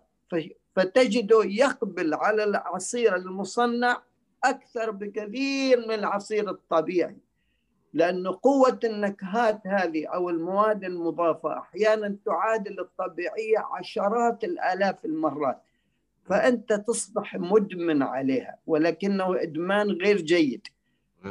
[0.76, 4.02] فتجده يقبل على العصير المصنع
[4.44, 7.16] أكثر بكثير من العصير الطبيعي.
[7.94, 15.62] لأن قوة النكهات هذه أو المواد المضافة أحيانا تعادل الطبيعية عشرات الآلاف المرات
[16.28, 20.66] فأنت تصبح مدمن عليها ولكنه إدمان غير جيد.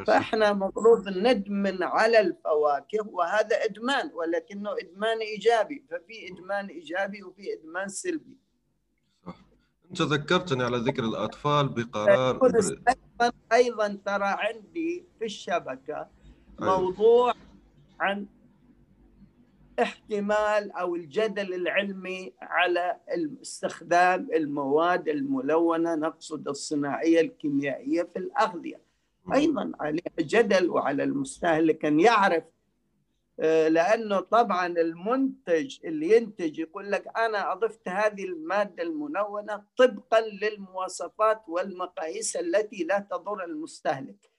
[0.07, 7.87] فإحنا مفروض ندمن على الفواكه وهذا إدمان ولكنه إدمان إيجابي ففي إدمان إيجابي وفي إدمان
[7.87, 8.37] سلبي.
[9.25, 9.35] صح.
[9.89, 12.39] أنت ذكرتني على ذكر الأطفال بقرار
[13.51, 16.07] أيضا, ترى عندي في الشبكة.
[16.59, 17.33] موضوع
[17.99, 18.25] عن
[19.81, 22.97] احتمال أو الجدل العلمي على
[23.41, 28.81] استخدام المواد الملونة نقصد الصناعية الكيميائية في الأغذية.
[29.33, 32.43] أيضا عليها جدل وعلى المستهلك ان يعرف
[33.39, 41.41] آه، لأنه طبعا المنتج اللي ينتج يقول لك أنا أضفت هذه المادة الملونة طبقا للمواصفات
[41.47, 44.34] والمقاييس التي لا تضر المستهلك.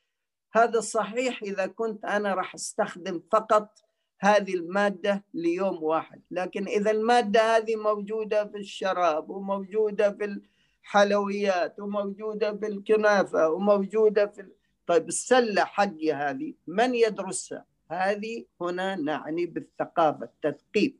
[0.57, 3.79] هذا صحيح إذا كنت أنا راح أستخدم فقط
[4.21, 6.21] هذه المادة ليوم واحد.
[6.31, 10.41] لكن إذا المادة هذه موجودة في الشراب وموجودة في
[10.85, 14.47] الحلويات وموجودة في الكنافة وموجودة في
[14.87, 20.93] طيب السلة حقي هذه من يدرسها؟ هذه هنا نعني بالثقافة التثقيف.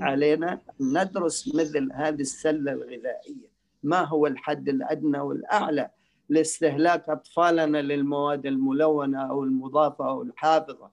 [0.00, 3.48] علينا ندرس مثل هذه السلة الغذائية.
[3.82, 5.90] ما هو الحد الأدنى والأعلى؟
[6.28, 10.90] لاستهلاك أطفالنا للمواد الملونة أو المضافة أو الحافظة.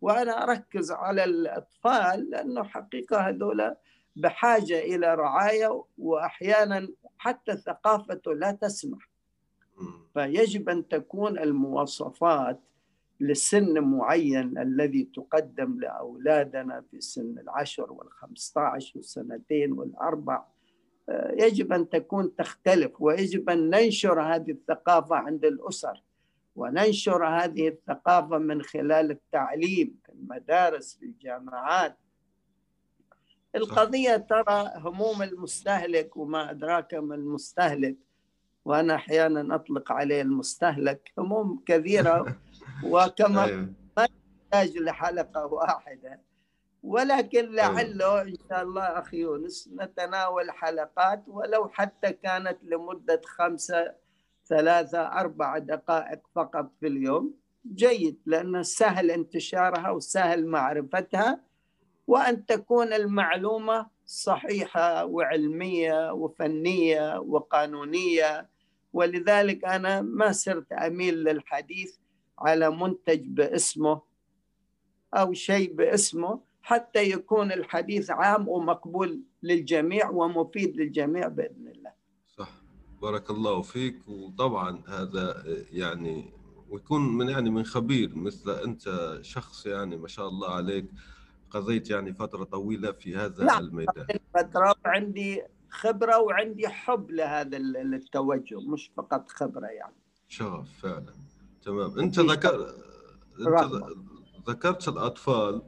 [0.00, 3.74] وأنا أركز على الأطفال لأنه حقيقة هذول
[4.16, 6.88] بحاجة إلى رعاية وأحيانا
[7.18, 9.08] حتى ثقافته لا تسمح.
[10.14, 12.60] فيجب أن تكون المواصفات
[13.20, 20.44] لسن معين الذي تقدم لأولادنا في سن العشر والخمسة عشر والسنتين والأربع.
[21.38, 26.02] يجب أن تكون تختلف ويجب أن ننشر هذه الثقافة عند الأسر
[26.56, 31.96] وننشر هذه الثقافة من خلال التعليم في المدارس في الجامعات.
[33.54, 37.96] القضية ترى هموم المستهلك وما أدراك ما المستهلك
[38.64, 42.36] وأنا أحيانا أطلق عليه المستهلك هموم كثيرة
[42.92, 43.72] وكما أيوة.
[43.96, 44.08] ما
[44.52, 46.20] يحتاج لحلقة واحدة.
[46.82, 53.94] ولكن لعله إن شاء الله أخي يونس نتناول حلقات ولو حتى كانت لمدة خمسة
[54.46, 57.34] ثلاثة أربع دقائق فقط في اليوم.
[57.74, 61.40] جيد لأنه سهل انتشارها وسهل معرفتها
[62.06, 68.48] وأن تكون المعلومة صحيحة وعلمية وفنية وقانونية.
[68.92, 71.96] ولذلك أنا ما صرت أميل للحديث
[72.38, 74.02] على منتج باسمه
[75.14, 76.45] أو شيء باسمه.
[76.66, 81.92] حتى يكون الحديث عام ومقبول للجميع ومفيد للجميع بإذن الله.
[82.26, 82.50] صح.
[83.02, 84.08] بارك الله فيك.
[84.08, 85.42] وطبعا هذا
[85.72, 86.32] يعني
[86.68, 90.86] ويكون من يعني من خبير مثل أنت شخص يعني ما شاء الله عليك.
[91.50, 93.64] قضيت يعني فترة طويلة في هذا نعم.
[93.64, 94.06] الميدان.
[94.34, 99.96] فترة وعندي خبرة وعندي حب لهذا التوجه مش فقط خبرة يعني.
[100.28, 101.14] شغف فعلا.
[101.62, 101.98] تمام.
[101.98, 102.74] أنت ذكر
[103.40, 103.82] أنت.
[104.48, 105.62] ذكرت الأطفال.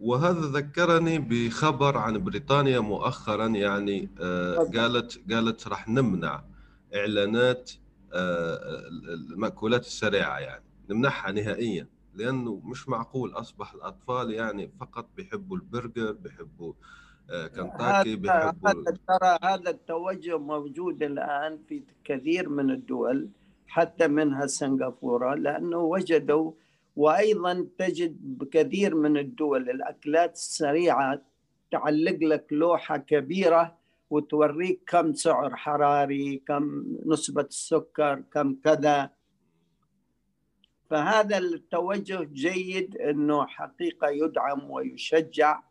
[0.00, 4.70] وهذا ذكرني بخبر عن بريطانيا مؤخرا يعني آه،.
[4.74, 6.42] قالت قالت راح نمنع
[6.94, 7.70] إعلانات
[8.12, 8.58] آه،
[9.32, 16.72] المأكولات السريعة يعني نمنعها نهائيا لأنه مش معقول أصبح الأطفال يعني فقط بيحبوا البرجر بيحبوا
[17.30, 23.28] آه، كنتاكي بيحبوا هذا ترى هذا التوجه موجود الآن في كثير من الدول
[23.66, 26.52] حتى منها سنغافورة لأنه وجدوا
[26.98, 31.22] وأيضا تجد بكثير من الدول الأكلات السريعة
[31.70, 33.78] تعلق لك لوحة كبيرة
[34.10, 39.10] وتوريك كم سعر حراري كم نسبة السكر كم كذا.
[40.90, 45.62] فهذا التوجه جيد أنه حقيقة يدعم ويشجع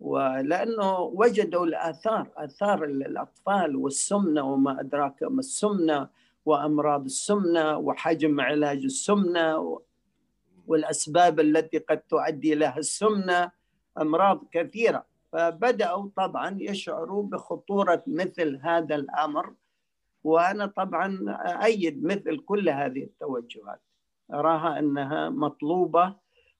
[0.00, 6.08] ولأنه وجدوا الآثار آثار الأطفال والسمنة وما أدراك ما السمنة
[6.44, 9.58] وأمراض السمنة وحجم علاج السمنة
[10.66, 13.50] و- والأسباب التي قد تؤدي لها السمنة
[14.00, 15.06] أمراض كثيرة.
[15.32, 19.54] فبدأوا طبعا يشعروا بخطورة مثل هذا الأمر
[20.24, 21.24] وأنا طبعا
[21.64, 23.80] ايد مثل كل هذه التوجهات.
[24.32, 26.16] أراها أنها مطلوبة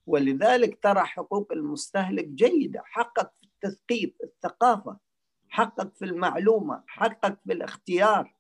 [0.07, 2.83] ولذلك ترى حقوق المستهلك جيدة.
[2.85, 4.97] حقق في التثقيف الثقافة
[5.49, 8.35] حقق في المعلومة حقق في الاختيار.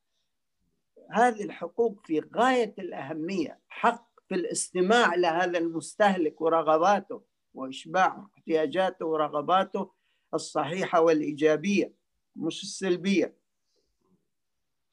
[1.10, 7.22] هذه الحقوق في غاية الأهمية حق في الاستماع لهذا المستهلك ورغباته
[7.54, 9.92] وإشباع احتياجاته ورغباته
[10.34, 11.94] الصحيحة والإيجابية
[12.36, 13.36] مش السلبية.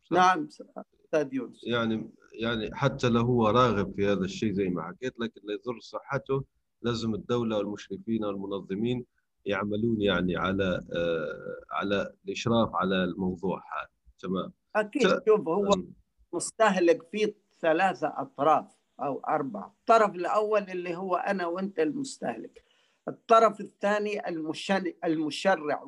[0.04, 0.12] صح.
[0.18, 0.48] نعم
[1.06, 1.64] أستاذ يونس.
[1.64, 2.12] يعني
[2.42, 6.44] يعني حتى لو هو راغب في هذا الشيء زي ما حكيت لك اللي يضر صحته
[6.82, 9.06] لازم الدولة والمشرفين والمنظمين
[9.46, 13.90] يعملون يعني على آه، على الإشراف على الموضوع هذا.
[14.20, 14.54] تمام.
[14.76, 15.70] أكيد ت- شوف هو
[16.34, 18.66] مستهلك فيه ثلاثة أطراف.
[19.04, 19.76] أو أربعة.
[19.80, 22.64] الطرف الأول اللي هو أنا وأنت المستهلك.
[23.08, 24.28] الطرف الثاني
[25.06, 25.84] المشرع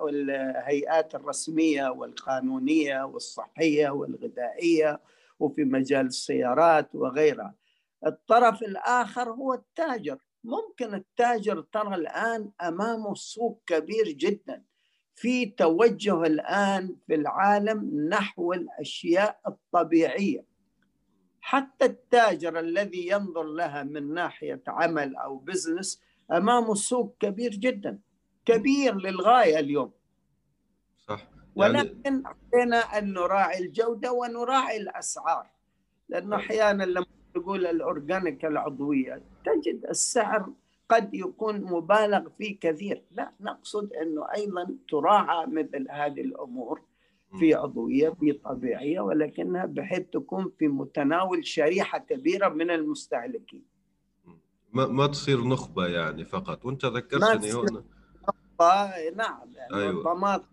[0.00, 5.00] والهيئات الرسمية والقانونية والصحية والغذائية
[5.40, 7.54] وفي مجال السيارات وغيرها.
[8.06, 10.18] الطرف الآخر هو التاجر.
[10.44, 14.64] ممكن التاجر ترى الآن أمامه سوق كبير جدا.
[15.14, 20.44] في توجه الآن في العالم نحو الأشياء الطبيعية.
[21.48, 27.98] حتى التاجر الذي ينظر لها من ناحية عمل أو بزنس أمامه سوق كبير جدا
[28.44, 29.92] كبير للغاية اليوم.
[31.06, 31.20] صح.
[31.56, 35.46] يعني ولكن علينا أن نراعي الجودة ونراعي الأسعار
[36.08, 40.52] لأنه أحيانا لما تقول الأورجانيك العضوية تجد السعر
[40.88, 43.02] قد يكون مبالغ فيه كثير.
[43.10, 46.82] لا نقصد أنه أيضا تراعى مثل هذه الأمور
[47.38, 53.64] في عضوية في طبيعية ولكنها بحيث تكون في متناول شريحة كبيرة من المستهلكين
[54.72, 57.82] ما, ما تصير نخبة يعني فقط وانت ذكرتني هنا
[59.16, 60.44] نعم يعني أيوة.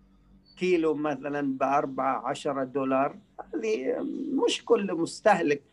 [0.58, 3.20] كيلو مثلا بأربعة عشرة دولار
[3.54, 3.96] هذه
[4.46, 5.64] مش كل مستهلك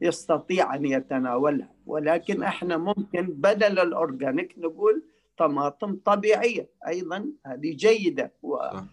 [0.00, 5.02] يستطيع أن يتناولها ولكن إحنا ممكن بدل الأورجانيك نقول
[5.38, 8.32] طماطم طبيعية أيضا هذه جيدة
[8.72, 8.84] صح.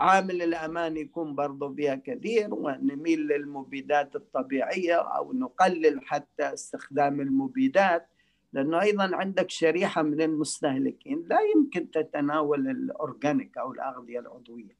[0.00, 8.08] وعامل الأمان يكون برضو فيها كثير ونميل للمبيدات الطبيعية أو نقلل حتى استخدام المبيدات
[8.52, 14.76] لأنه أيضا عندك شريحة من المستهلكين لا يمكن تتناول الأورجانيك أو الأغذية العضوية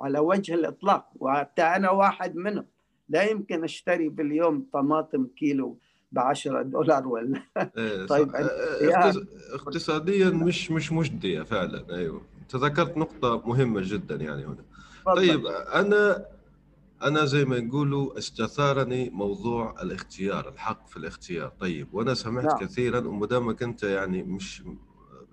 [0.00, 2.66] على وجه الإطلاق وحتى أنا واحد منهم
[3.08, 5.78] لا يمكن أشتري باليوم طماطم كيلو
[6.12, 7.42] ب 10 دولار ولا
[7.78, 8.34] إيه، طيب،.
[8.34, 8.40] آه،
[8.90, 14.64] اقتص- اقتصاديا مش مش مجدية فعلا أيوه تذكرت نقطة مهمة جدا يعني هنا.
[15.06, 16.26] طيب أنا
[17.02, 21.52] أنا زي ما نقولوا استثارني موضوع الاختيار الحق في الاختيار.
[21.60, 22.58] طيب وأنا سمعت نعم.
[22.58, 24.62] كثيرا ومدامك أنت يعني مش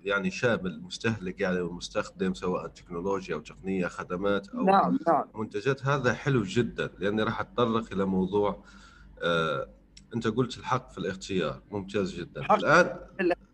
[0.04, 5.24] يعني شامل مستهلك يعني ومستخدم سواء تكنولوجيا أو تقنية خدمات أو نعم نعم.
[5.34, 8.64] منتجات هذا حلو جدا لأني راح أتطرق إلى موضوع
[9.22, 9.68] آه
[10.14, 11.62] أنت قلت الحق في الاختيار.
[11.70, 12.54] ممتاز جدا.
[12.54, 12.96] الآن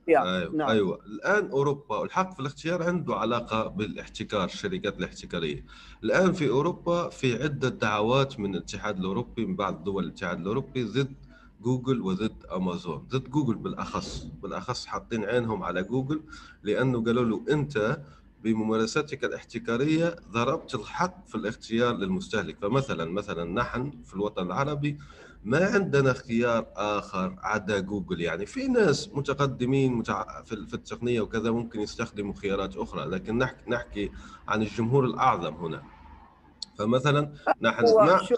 [0.09, 0.53] أيوة.
[0.55, 0.69] نعم.
[0.69, 0.99] أيوه.
[1.07, 5.65] الآن أوروبا الحق في الاختيار عنده علاقة بالاحتكار الشركات الاحتكارية.
[6.05, 11.15] الآن في أوروبا في عدة دعوات من الاتحاد الأوروبي من بعض دول الاتحاد الأوروبي ضد
[11.61, 13.07] جوجل وضد أمازون.
[13.11, 14.27] ضد جوجل بالأخص.
[14.43, 16.23] بالأخص حاطين عينهم على جوجل
[16.63, 18.01] لأنه قالوا له أنت
[18.45, 22.57] بممارساتك الاحتكارية ضربت الحق في الاختيار للمستهلك.
[22.63, 24.99] فمثلا مثلا نحن في الوطن العربي
[25.49, 28.47] ما عندنا اختيار آخر؟ عدا جوجل يعني.
[28.47, 30.43] في ناس متقدمين متع...
[30.43, 34.11] في التقنية وكذا ممكن يستخدموا خيارات أخرى لكن نحكي نحكي
[34.49, 35.83] عن الجمهور الأعظم هنا.
[36.79, 37.33] فمثلا
[37.63, 37.87] نحن
[38.27, 38.35] شو-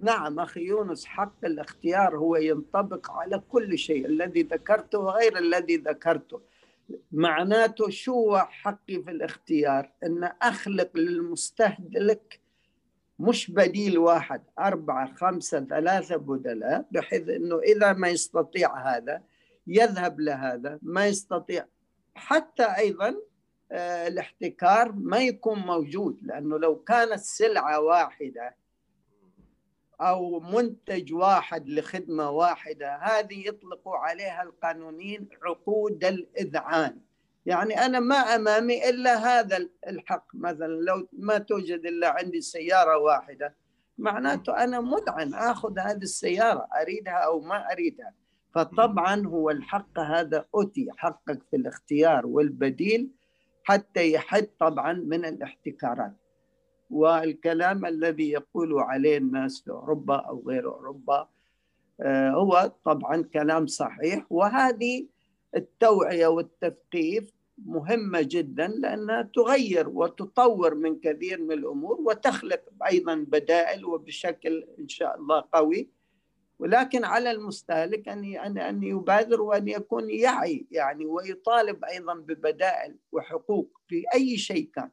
[0.00, 6.40] نعم أخي يونس حق الاختيار هو ينطبق على كل شيء الذي ذكرته وغير الذي ذكرته.
[7.12, 12.40] معناته شو هو حقي في الاختيار؟ أن أخلق للمستهلك
[13.28, 19.22] مش بديل واحد أربعة خمسة ثلاثة بدلاء بحيث أنه إذا ما يستطيع هذا
[19.66, 21.66] يذهب لهذا ما يستطيع.
[22.14, 23.16] حتى أيضا
[23.72, 28.56] آه، الاحتكار ما يكون موجود لأنه لو كانت سلعة واحدة
[30.00, 37.00] أو منتج واحد لخدمة واحدة هذه يطلقوا عليها القانونيين عقود الإذعان.
[37.46, 40.26] يعني أنا ما أمامي إلا هذا الحق.
[40.34, 43.54] مثلا لو ما توجد إلا عندي سيارة واحدة
[43.98, 48.14] معناته أنا مذعن أخذ هذه السيارة أريدها أو ما أريدها.
[48.54, 53.10] فطبعا هو الحق هذا أتي حقك في الاختيار والبديل
[53.64, 56.12] حتى يحد طبعا من الاحتكارات.
[56.90, 61.28] والكلام الذي يقول عليه الناس في أوروبا أو غير أوروبا
[62.00, 64.26] آه، هو طبعا كلام صحيح.
[64.30, 65.06] وهذه
[65.56, 74.66] التوعية والتثقيف مهمة جدا لأنها تغير وتطور من كثير من الأمور وتخلق أيضا بدائل وبشكل
[74.78, 75.88] إن شاء الله قوي.
[76.58, 83.80] ولكن على المستهلك أن أن أن يبادر وأن يكون يعي يعني ويطالب أيضا ببدائل وحقوق
[83.88, 84.90] في أي شيء كان.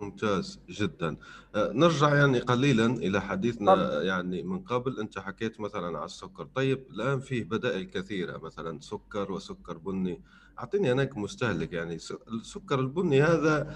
[0.00, 1.16] ممتاز جدا.
[1.54, 4.06] آه، نرجع يعني قليلا إلى حديثنا تفضل.
[4.06, 6.44] يعني من قبل أنت حكيت مثلا على السكر.
[6.54, 10.22] طيب الآن فيه بدائل كثيرة مثلا سكر وسكر بني.
[10.58, 11.94] أعطيني أنا كمستهلك يعني
[12.28, 13.74] السكر البني هذا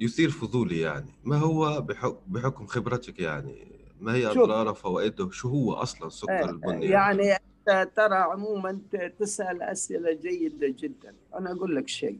[0.00, 1.14] يثير فضولي يعني.
[1.24, 1.86] ما هو
[2.26, 4.26] بحكم خبرتك يعني؟ ما هي.
[4.26, 10.74] أضراره فوائده؟ شو هو أصلا السكر البني يعني أنت ترى عموما ت- تسأل أسئلة جيدة
[10.78, 11.14] جدا.
[11.34, 12.18] أنا أقول لك شيء.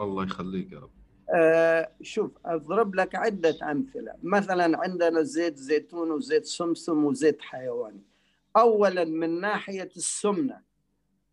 [0.00, 0.90] الله يخليك يا رب.
[2.02, 4.14] شوف أضرب لك عدة أمثلة.
[4.22, 8.02] مثلا عندنا زيت زيتون وزيت سمسم وزيت حيواني.
[8.56, 10.60] أولا من ناحية السمنة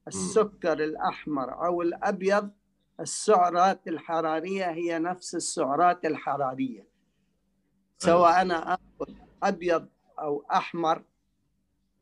[0.07, 2.51] السكر الأحمر أو الأبيض
[2.99, 6.87] السعرات الحرارية هي نفس السعرات الحرارية.
[7.97, 9.13] سواء أنا أخذ
[9.43, 9.87] أبيض
[10.19, 11.03] أو أحمر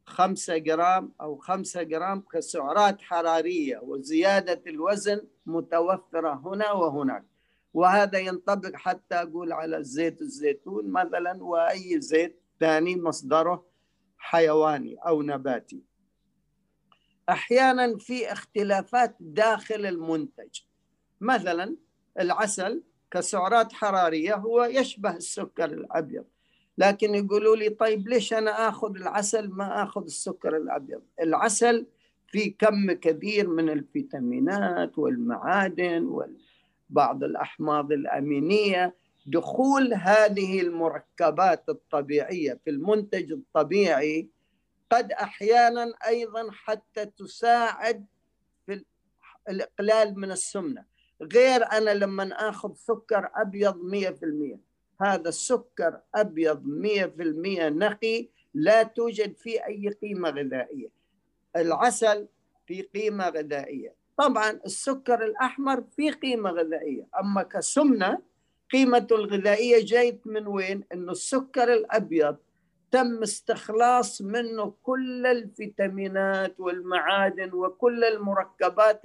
[0.06, 7.31] خمسة جرام أو خمسة جرام كسعرات حرارية وزيادة الوزن متوفرة هنا وهناك.
[7.74, 13.66] وهذا ينطبق حتى أقول على زيت الزيتون مثلا وأي زيت ثاني مصدره
[14.18, 15.84] حيواني أو نباتي.
[17.30, 20.60] أحيانا في اختلافات داخل المنتج.
[21.22, 21.76] مثلا
[22.20, 26.26] العسل كسعرات حرارية هو يشبه السكر الأبيض
[26.78, 31.88] لكن يقولوا لي طيب ليش أنا أخذ العسل ما أخذ السكر الأبيض؟ العسل
[32.28, 36.06] في كم كبير من الفيتامينات والمعادن
[36.92, 44.30] وبعض الأحماض الأمينية دخول هذه المركبات الطبيعية في المنتج الطبيعي
[44.90, 48.06] قد أحيانا أيضا حتى تساعد
[48.66, 48.84] في
[49.50, 50.86] الإقلال من السمنة.
[51.22, 54.60] غير أنا لما أخذ سكر أبيض 100%
[55.02, 60.90] هذا السكر أبيض 100% نقي لا توجد فيه أي قيمة غذائية.
[61.56, 62.28] العسل
[62.68, 64.01] في قيمة غذائية.
[64.22, 68.22] طبعا السكر الأحمر في قيمة غذائية أما كسمنة
[68.72, 72.38] قيمته الغذائية جايت من وين؟ إنه السكر الأبيض
[72.92, 79.02] تم استخلاص منه كل الفيتامينات والمعادن وكل المركبات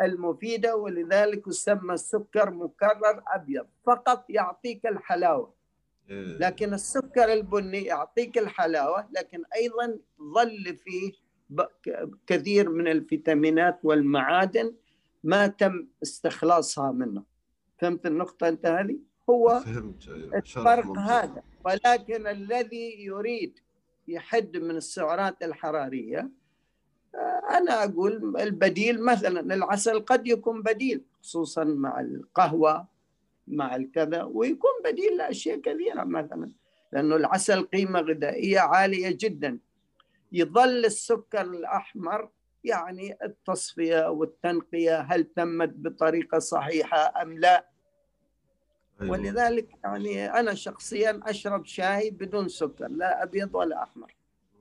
[0.00, 3.66] المفيدة ولذلك يسمى السكر مكرر أبيض.
[3.86, 5.54] فقط يعطيك الحلاوة.
[6.10, 9.98] إيه، لكن السكر البني يعطيك الحلاوة لكن أيضا
[10.34, 11.12] ظل فيه
[12.26, 14.74] كثير من الفيتامينات والمعادن
[15.24, 17.22] ما تم استخلاصها منه
[17.78, 18.98] فهمت النقطة أنت هذه؟
[19.30, 20.36] هو فهمت أيوة.
[20.36, 21.10] الفرق ممتاز.
[21.10, 23.58] هذا ولكن الذي يريد
[24.08, 26.30] يحد من السعرات الحرارية
[27.14, 32.86] آه، أنا أقول البديل مثلا العسل قد يكون بديل خصوصا مع القهوة
[33.48, 36.50] مع الكذا ويكون بديل لأشياء كثيرة مثلا
[36.92, 39.58] لأنه العسل قيمة غذائية عالية جدا
[40.32, 42.30] يظل السكر الأحمر
[42.64, 47.68] يعني التصفية والتنقية هل تمت بطريقة صحيحة أم لا
[49.00, 49.12] أيوة.
[49.12, 54.14] ولذلك يعني أنا شخصيا أشرب شاي بدون سكر لا أبيض ولا أحمر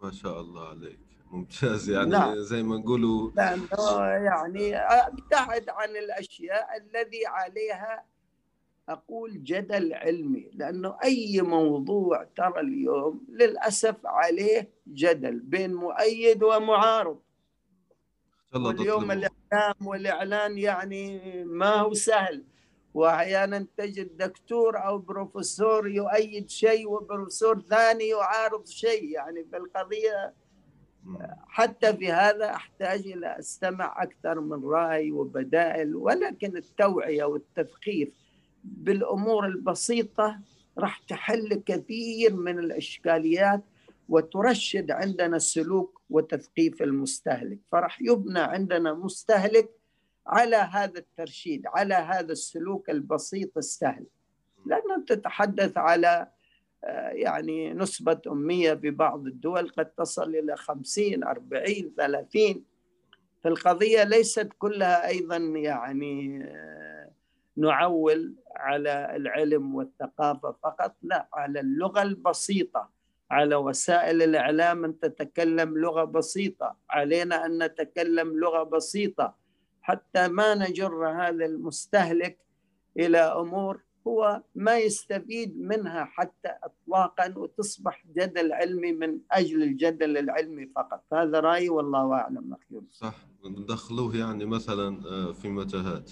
[0.03, 0.99] ما شاء الله عليك
[1.31, 2.35] ممتاز يعني نعم.
[2.35, 8.03] زي ما نقولوا لأنه يعني أبتعد عن الأشياء الذي عليها
[8.89, 17.19] أقول جدل علمي لأنه أي موضوع ترى اليوم للأسف عليه جدل بين مؤيد ومعارض
[18.55, 19.29] واليوم الأمور.
[19.51, 22.43] الإعلام والإعلان يعني ما هو سهل
[22.93, 30.33] وأحيانا تجد دكتور أو بروفيسور يؤيد شيء وبروفيسور ثاني يعارض شيء يعني في القضية
[31.03, 31.17] مم.
[31.47, 38.26] حتى في هذا أحتاج إلى أستمع أكثر من رأي وبدائل ولكن التوعية والتثقيف
[38.77, 40.39] بالأمور البسيطة
[40.77, 43.63] راح تحل كثير من الإشكاليات
[44.09, 47.59] وترشد عندنا سلوك وتثقيف المستهلك.
[47.71, 49.69] فراح يبنى عندنا مستهلك
[50.27, 54.05] على هذا الترشيد على هذا السلوك البسيط السهل.
[54.65, 56.27] لأنه تتحدث على
[56.83, 62.63] آه، يعني نسبة أمية في بعض الدول قد تصل إلى 50 40 30
[63.43, 66.96] فالقضية ليست كلها أيضا يعني آه،
[67.57, 72.89] نعول على العلم والثقافة فقط لا على اللغة البسيطة.
[73.31, 76.75] على وسائل الإعلام أن تتكلم لغة بسيطة.
[76.89, 79.35] علينا أن نتكلم لغة بسيطة.
[79.81, 82.37] حتى ما نجر هذا المستهلك
[82.99, 90.65] إلى أمور هو ما يستفيد منها حتى اطلاقا وتصبح جدل علمي من أجل الجدل العلمي
[90.75, 91.03] فقط.
[91.13, 92.65] هذا رأيي والله أعلم أخي.
[92.71, 92.91] يونس.
[92.91, 93.15] صح.
[93.45, 96.11] ندخلوه يعني مثلا آه، في متاهات.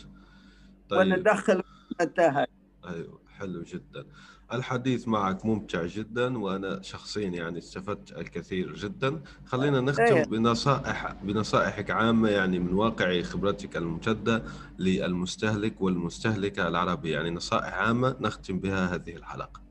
[0.89, 0.99] طيب.
[0.99, 1.63] وندخل
[2.01, 2.49] متاهات
[2.87, 4.05] أيوه حلو جدا.
[4.53, 9.21] الحديث معك ممتع جدا وأنا شخصيا يعني استفدت الكثير جدا.
[9.45, 10.25] خلينا نختم إيه.
[10.25, 14.43] بنصائح بنصائحك عامة يعني من واقع خبرتك الممتدة
[14.79, 19.61] للمستهلك والمستهلكة العربيه يعني نصائح عامة نختم بها هذه الحلقة.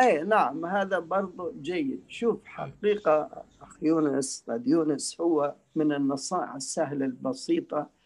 [0.00, 2.00] اي نعم هذا برضو جيد.
[2.08, 8.01] شوف حقيقة أخ يونس قد يونس هو من النصائح السهلة البسيطة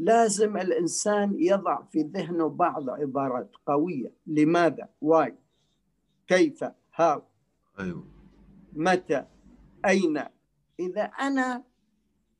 [0.00, 4.12] لازم الإنسان يضع في ذهنه بعض عبارات قوية.
[4.26, 5.38] لماذا؟ واي؟
[6.26, 7.22] كيف؟ هاو؟
[7.80, 8.06] أيوه.
[8.72, 9.26] متى؟
[9.86, 10.24] أين؟
[10.80, 11.64] إذا أنا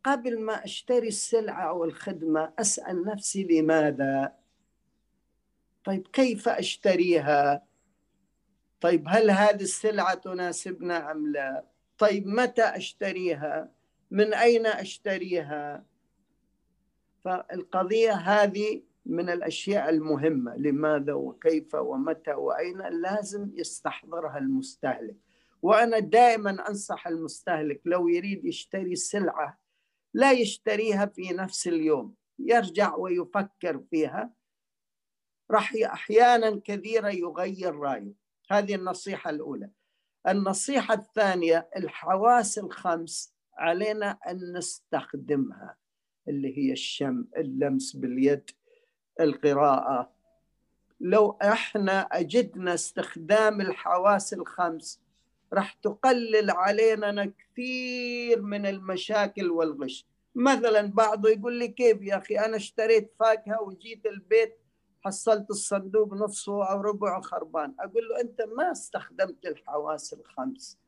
[0.05, 4.33] قبل ما أشتري السلعة أو الخدمة أسأل نفسي لماذا؟
[5.85, 7.63] طيب كيف أشتريها؟
[8.81, 11.65] طيب هل هذه السلعة تناسبنا أم لا؟
[11.99, 13.73] طيب متى أشتريها؟
[14.11, 15.90] من أين أشتريها؟
[17.25, 25.17] فالقضية هذه من الأشياء المهمة لماذا وكيف ومتى وأين لازم يستحضرها المستهلك.
[25.63, 29.61] وأنا دائما أنصح المستهلك لو يريد يشتري سلعة
[30.15, 34.33] لا يشتريها في نفس اليوم يرجع ويفكر فيها.
[35.51, 38.13] راح أحيانا كثيرة يغير رأيه.
[38.51, 39.71] هذه النصيحة الأولى.
[40.29, 45.77] النصيحة الثانية الحواس الخمس علينا أن نستخدمها.
[46.31, 48.51] اللي هي الشم اللمس باليد
[49.21, 50.11] القراءة.
[51.01, 55.01] لو إحنا أجدنا استخدام الحواس الخمس
[55.53, 60.07] راح تقلل علينا كثير من المشاكل والغش.
[60.35, 64.57] مثلا بعضه يقول لي كيف يا أخي؟ أنا اشتريت فاكهة وجيت البيت
[65.05, 67.75] حصلت الصندوق نصفه أو ربعه خربان.
[67.81, 70.79] أقول له أنت ما استخدمت الحواس الخمس.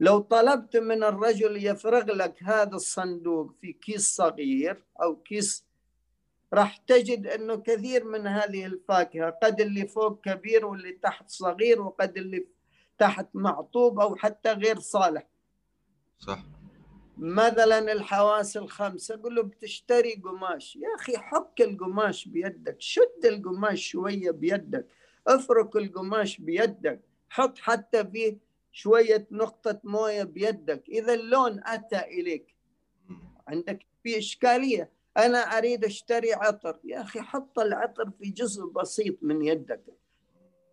[0.00, 5.68] لو طلبت من الرجل يفرغ لك هذا الصندوق في كيس صغير أو كيس
[6.52, 12.16] راح تجد أنه كثير من هذه الفاكهة قد اللي فوق كبير واللي تحت صغير وقد
[12.16, 12.46] اللي
[12.98, 15.28] تحت معطوب أو حتى غير صالح.
[16.18, 16.44] صح.
[17.18, 20.76] مثلا الحواس الخمسة أقول له بتشتري قماش.
[20.76, 24.86] يا أخي حك القماش بيدك شد القماش شوية بيدك
[25.26, 28.38] افرك القماش بيدك حط حتى فيه
[28.78, 30.88] شوية نقطة موية بيدك.
[30.88, 32.56] إذا اللون أتى إليك.
[33.48, 34.92] عندك في إشكالية.
[35.16, 36.78] أنا أريد أشتري عطر.
[36.84, 39.84] يا أخي حط العطر في جزء بسيط من يدك.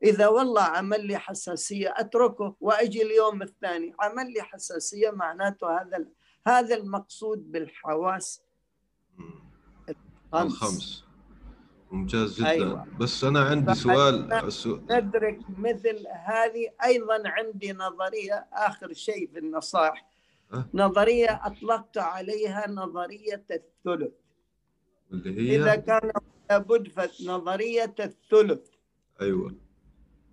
[0.04, 3.94] إذا والله عمل لي حساسية أتركه وأجي اليوم الثاني.
[4.00, 6.06] عمل لي حساسية معناته هذا
[6.48, 8.42] هذا المقصود بالحواس.
[10.34, 11.05] الخمس.
[11.96, 12.50] ممتاز جدا.
[12.50, 12.88] أيوة.
[13.00, 14.44] بس أنا عندي سؤال
[14.92, 20.10] ندرك مثل هذه أيضا عندي نظرية آخر شيء في النصائح.
[20.54, 24.14] أه؟ نظرية أطلقت عليها نظرية الثلث.
[25.12, 26.12] اللي هي؟ إذا كان
[26.50, 28.70] لابد نظرية الثلث.
[29.22, 29.56] أيوة.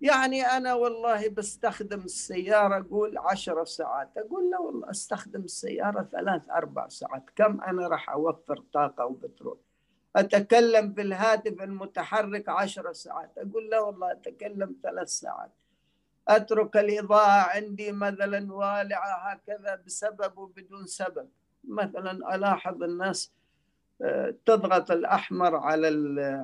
[0.01, 4.11] يعني أنا والله بستخدم السيارة أقول عشر ساعات.
[4.17, 7.31] أقول لا والله أستخدم السيارة ثلاث أربع ساعات.
[7.37, 9.59] كم أنا راح أوفر طاقة وبترول؟
[10.17, 13.31] أتكلم بالهاتف المتحرك عشر ساعات.
[13.39, 15.51] أقول لا والله أتكلم ثلاث ساعات.
[16.29, 21.29] أترك الإضاءة عندي مثلا والعة هكذا بسبب وبدون سبب.
[21.69, 23.33] مثلا ألاحظ الناس
[24.03, 25.89] آه، تضغط الأحمر على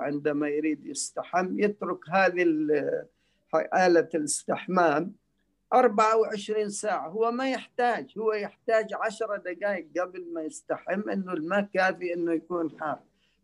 [0.00, 1.60] عندما يريد يستحم.
[1.60, 2.42] يترك هذه
[3.74, 5.12] آلة الاستحمام
[5.72, 7.08] 24 ساعة.
[7.08, 12.80] هو ما يحتاج هو يحتاج 10 دقائق قبل ما يستحم إنه الماء كافي إنه يكون
[12.80, 12.98] حار.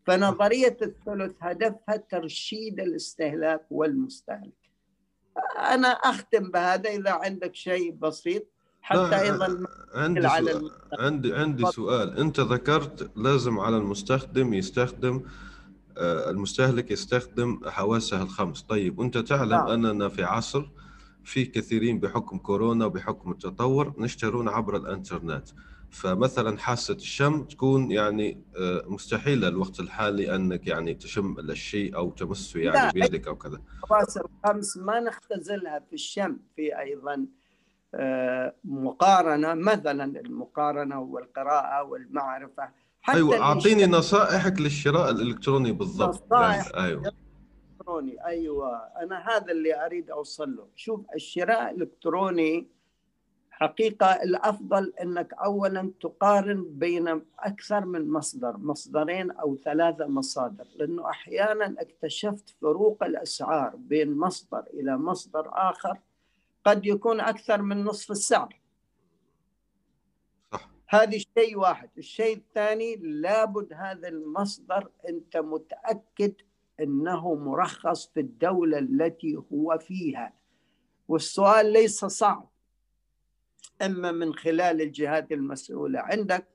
[0.07, 4.65] فنظرية الثلث هدفها ترشيد الاستهلاك والمستهلك.
[5.59, 8.47] أنا أختم بهذا إذا عندك شيء بسيط
[8.83, 10.71] حتى أيضا عندي على سؤال.
[10.99, 12.19] عندي عندي سؤال.
[12.19, 15.23] أنت ذكرت لازم على المستخدم يستخدم
[15.99, 18.63] آه، المستهلك يستخدم حواسه الخمس.
[18.63, 19.69] طيب أنت تعلم نعم.
[19.69, 20.71] أننا في عصر
[21.25, 25.49] في كثيرين بحكم كورونا وبحكم التطور نشترون عبر الإنترنت.
[25.95, 32.61] فمثلا حاسة الشم تكون يعني آه، مستحيلة الوقت الحالي أنك يعني تشم الشيء أو تمسه
[32.61, 33.61] يعني بيدك أو كذا.
[33.85, 37.27] الحواس الخمس ما نختزلها في الشم في أيضا
[37.95, 42.69] آه، مقارنة مثلا المقارنة والقراءة والمعرفة
[43.03, 46.27] حتى أيوه أعطيني نصائحك للشراء الإلكتروني بالضبط.
[46.27, 47.03] نصائح يعني أيوه.
[47.03, 48.77] الالكتروني أيوه.
[49.03, 50.67] أنا هذا اللي أريد أوصل له.
[50.75, 52.69] شوف الشراء الالكتروني
[53.57, 61.75] حقيقة الأفضل أنك أولا تقارن بين أكثر من مصدر مصدرين أو ثلاثة مصادر لأنه أحيانا
[61.79, 65.99] اكتشفت فروق الأسعار بين مصدر إلى مصدر آخر
[66.65, 68.61] قد يكون أكثر من نصف السعر.
[70.89, 71.91] هذا شيء واحد.
[71.99, 76.35] الشيء الثاني لابد هذا المصدر أنت متأكد
[76.81, 80.33] أنه مرخص في الدولة التي هو فيها.
[81.09, 82.54] والسؤال ليس صعب.
[83.83, 86.47] أما من خلال الجهات المسؤولة عندك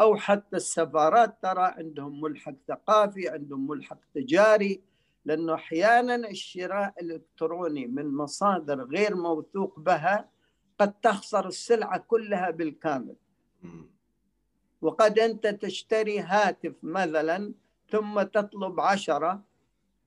[0.00, 4.80] أو حتى السفارات ترى عندهم ملحق ثقافي عندهم ملحق تجاري
[5.24, 10.28] لأنه أحيانا الشراء الإلكتروني من مصادر غير موثوق بها
[10.78, 13.14] قد تخسر السلعة كلها بالكامل
[14.82, 17.52] وقد أنت تشتري هاتف مثلا
[17.90, 19.42] ثم تطلب عشرة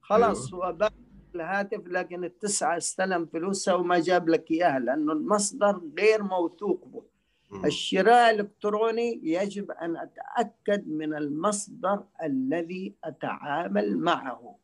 [0.01, 1.04] خلاص أيوه.
[1.35, 7.03] الهاتف لكن التسعة استلم فلوسها وما جاب لك إياها لأنه المصدر غير موثوق به.
[7.65, 14.55] الشراء الإلكتروني يجب أن أتأكد من المصدر الذي أتعامل معه.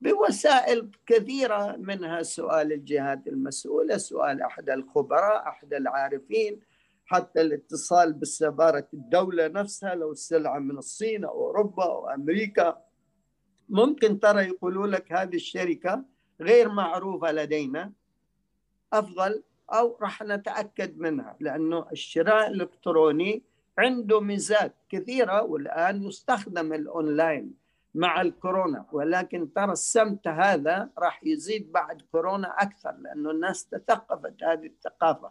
[0.00, 6.60] بوسائل كثيرة منها سؤال الجهات المسؤولة سؤال أحد الخبراء أحد العارفين
[7.06, 12.84] حتى الاتصال بالسفارة الدولة نفسها لو السلعة من الصين أو أوروبا أو أمريكا.
[13.74, 16.04] ممكن ترى يقولوا لك هذه الشركة
[16.40, 17.92] غير معروفة لدينا.
[18.92, 23.42] أفضل أو راح نتأكد منها لأنه الشراء الإلكتروني
[23.78, 27.54] عنده ميزات كثيرة والآن يستخدم الأونلاين
[27.94, 34.66] مع الكورونا ولكن ترى السمت هذا راح يزيد بعد كورونا أكثر لأنه الناس تثقفت هذه
[34.66, 35.30] الثقافة.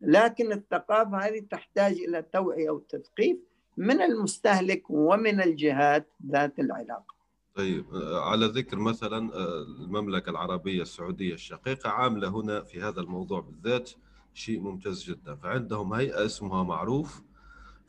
[0.00, 3.36] لكن الثقافة هذه تحتاج إلى توعية وتثقيف
[3.76, 7.19] من المستهلك ومن الجهات ذات العلاقة.
[7.54, 13.40] طيب آه، على ذكر مثلا آه، المملكة العربية السعودية الشقيقة عاملة هنا في هذا الموضوع
[13.40, 13.90] بالذات
[14.34, 15.34] شيء ممتاز جدا.
[15.34, 17.22] فعندهم هيئة اسمها معروف.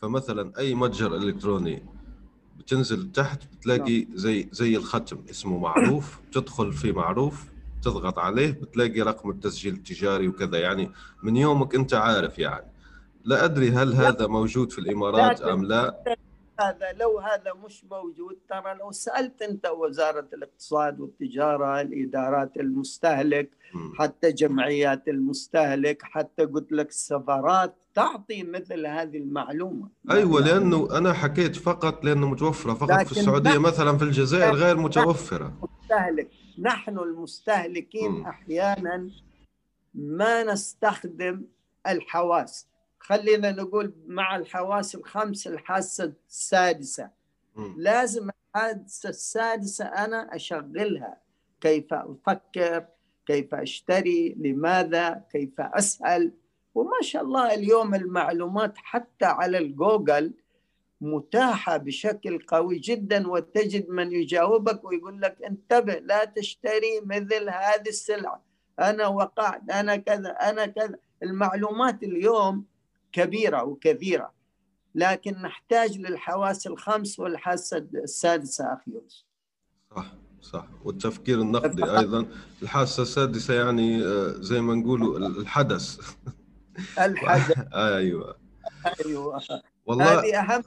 [0.02, 1.86] فمثلا أي متجر إلكتروني
[2.58, 4.18] بتنزل تحت بتلاقي نعم.
[4.18, 6.20] زي زي الختم اسمه معروف.
[6.32, 7.46] تدخل في معروف
[7.82, 10.60] تضغط عليه بتلاقي رقم التسجيل التجاري وكذا.
[10.60, 10.92] يعني
[11.24, 12.72] من يومك أنت عارف يعني.
[13.26, 16.04] لا أدري هل هذا موجود في الإمارات أم لا.
[16.60, 23.50] هذا لو هذا مش موجود ترى لو سألت أنت وزارة الاقتصاد والتجارة الإدارات المستهلك
[24.00, 29.90] حتى جمعيات المستهلك حتى قلت لك السفارات تعطي مثل هذه المعلومة.
[30.12, 35.54] أيوه لأنه أنا حكيت فقط لأنه متوفرة فقط في السعودية مثلا في الجزائر غير متوفرة.
[35.64, 36.30] المستهلك
[36.60, 38.26] نحن المستهلكين م.
[38.26, 39.10] أحيانا
[39.94, 41.44] ما نستخدم
[41.88, 42.68] الحواس.
[43.02, 47.10] خلينا نقول مع الحواس الخمس الحاسة السادسة.
[47.56, 47.74] م.
[47.78, 51.18] لازم الحاسة السادسة أنا أشغلها.
[51.62, 52.86] كيف أفكر؟
[53.26, 56.32] كيف أشتري؟ لماذا؟ كيف أسأل؟
[56.76, 60.34] وما شاء الله اليوم المعلومات حتى على الجوجل
[61.02, 68.44] متاحة بشكل قوي جدا وتجد من يجاوبك ويقول لك انتبه لا تشتري مثل هذه السلعة.
[68.80, 70.96] أنا وقعت أنا كذا أنا كذا.
[71.24, 72.66] المعلومات اليوم
[73.12, 74.32] كبيرة وكثيرة
[74.96, 78.92] لكن نحتاج للحواس الخمس والحاسة السادسة أخي
[79.96, 80.66] صح صح.
[80.84, 82.26] والتفكير النقدي أيضا.
[82.62, 86.14] الحاسة السادسة يعني آه، زي ما نقولوا الحدث.
[87.00, 87.58] الحدث.
[87.74, 88.38] أيوه.
[89.06, 89.42] أيوه.
[89.86, 90.64] والله هذه أهم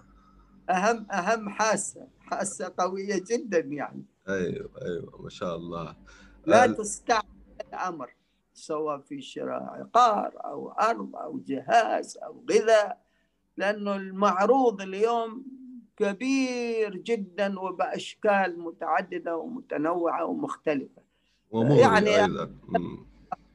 [0.70, 4.04] أهم أهم حاسة حاسة قوية جدا يعني.
[4.28, 5.22] أيوه أيوه.
[5.22, 5.96] ما شاء الله.
[6.46, 7.22] لا تستعمل
[7.68, 8.14] الأمر.
[8.54, 13.04] سواء في شراء عقار أو أرض أو جهاز أو غذاء
[13.56, 15.44] لأنه المعروض اليوم
[15.96, 21.02] كبير جدا وبأشكال متعددة ومتنوعة ومختلفة.
[21.50, 22.54] ومغري يعني أيضا.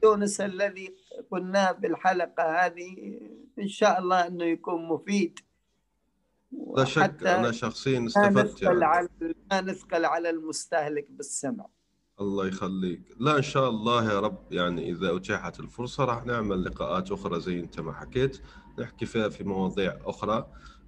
[0.04, 0.94] يونس الذي
[1.30, 3.20] قلناه في الحلقة هذه
[3.58, 5.38] إن شاء الله إنه يكون مفيد.
[6.76, 8.84] لا شك أنا شخصيا استفدت يعني.
[8.84, 9.08] على
[9.50, 11.66] ما نثقل على المستهلك بالسمع.
[12.20, 13.00] الله يخليك.
[13.18, 17.60] لا إن شاء الله يا رب يعني إذا أتيحت الفرصة راح نعمل لقاءات أخرى زي
[17.60, 18.42] أنت ما حكيت
[18.78, 20.46] نحكي فيها في مواضيع أخرى.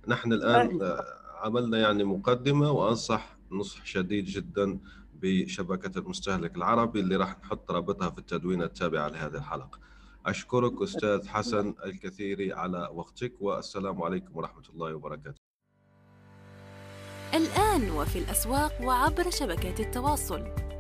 [0.09, 0.97] نحن الآن
[1.35, 4.79] عملنا يعني مقدمة وأنصح نصح شديد جدا
[5.15, 9.79] بشبكة المستهلك العربي اللي راح نحط رابطها في التدوين التابعه لهذه الحلقة.
[10.27, 15.41] أشكرك أستاذ حسن الكثير على وقتك والسلام عليكم ورحمة الله وبركاته.
[17.35, 20.72] الآن وفي الأسواق وعبر شبكات التواصل.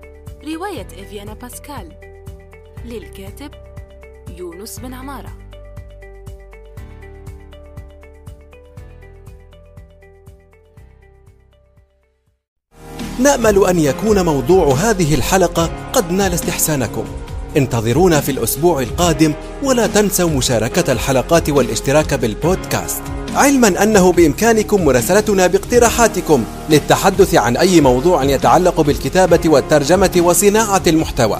[0.47, 1.93] رواية إفيانا باسكال.
[2.84, 3.51] للكاتب
[4.38, 5.32] يونس بن عمارة.
[13.18, 17.05] نأمل أن يكون موضوع هذه الحلقة قد نال استحسانكم.
[17.57, 19.32] انتظرونا في الأسبوع القادم
[19.62, 23.03] ولا تنسوا مشاركة الحلقات والاشتراك بالبودكاست.
[23.37, 31.39] علما أنه بإمكانكم مراسلتنا باقتراحاتكم للتحدث عن أي موضوع يتعلق بالكتابة والترجمة وصناعة المحتوى.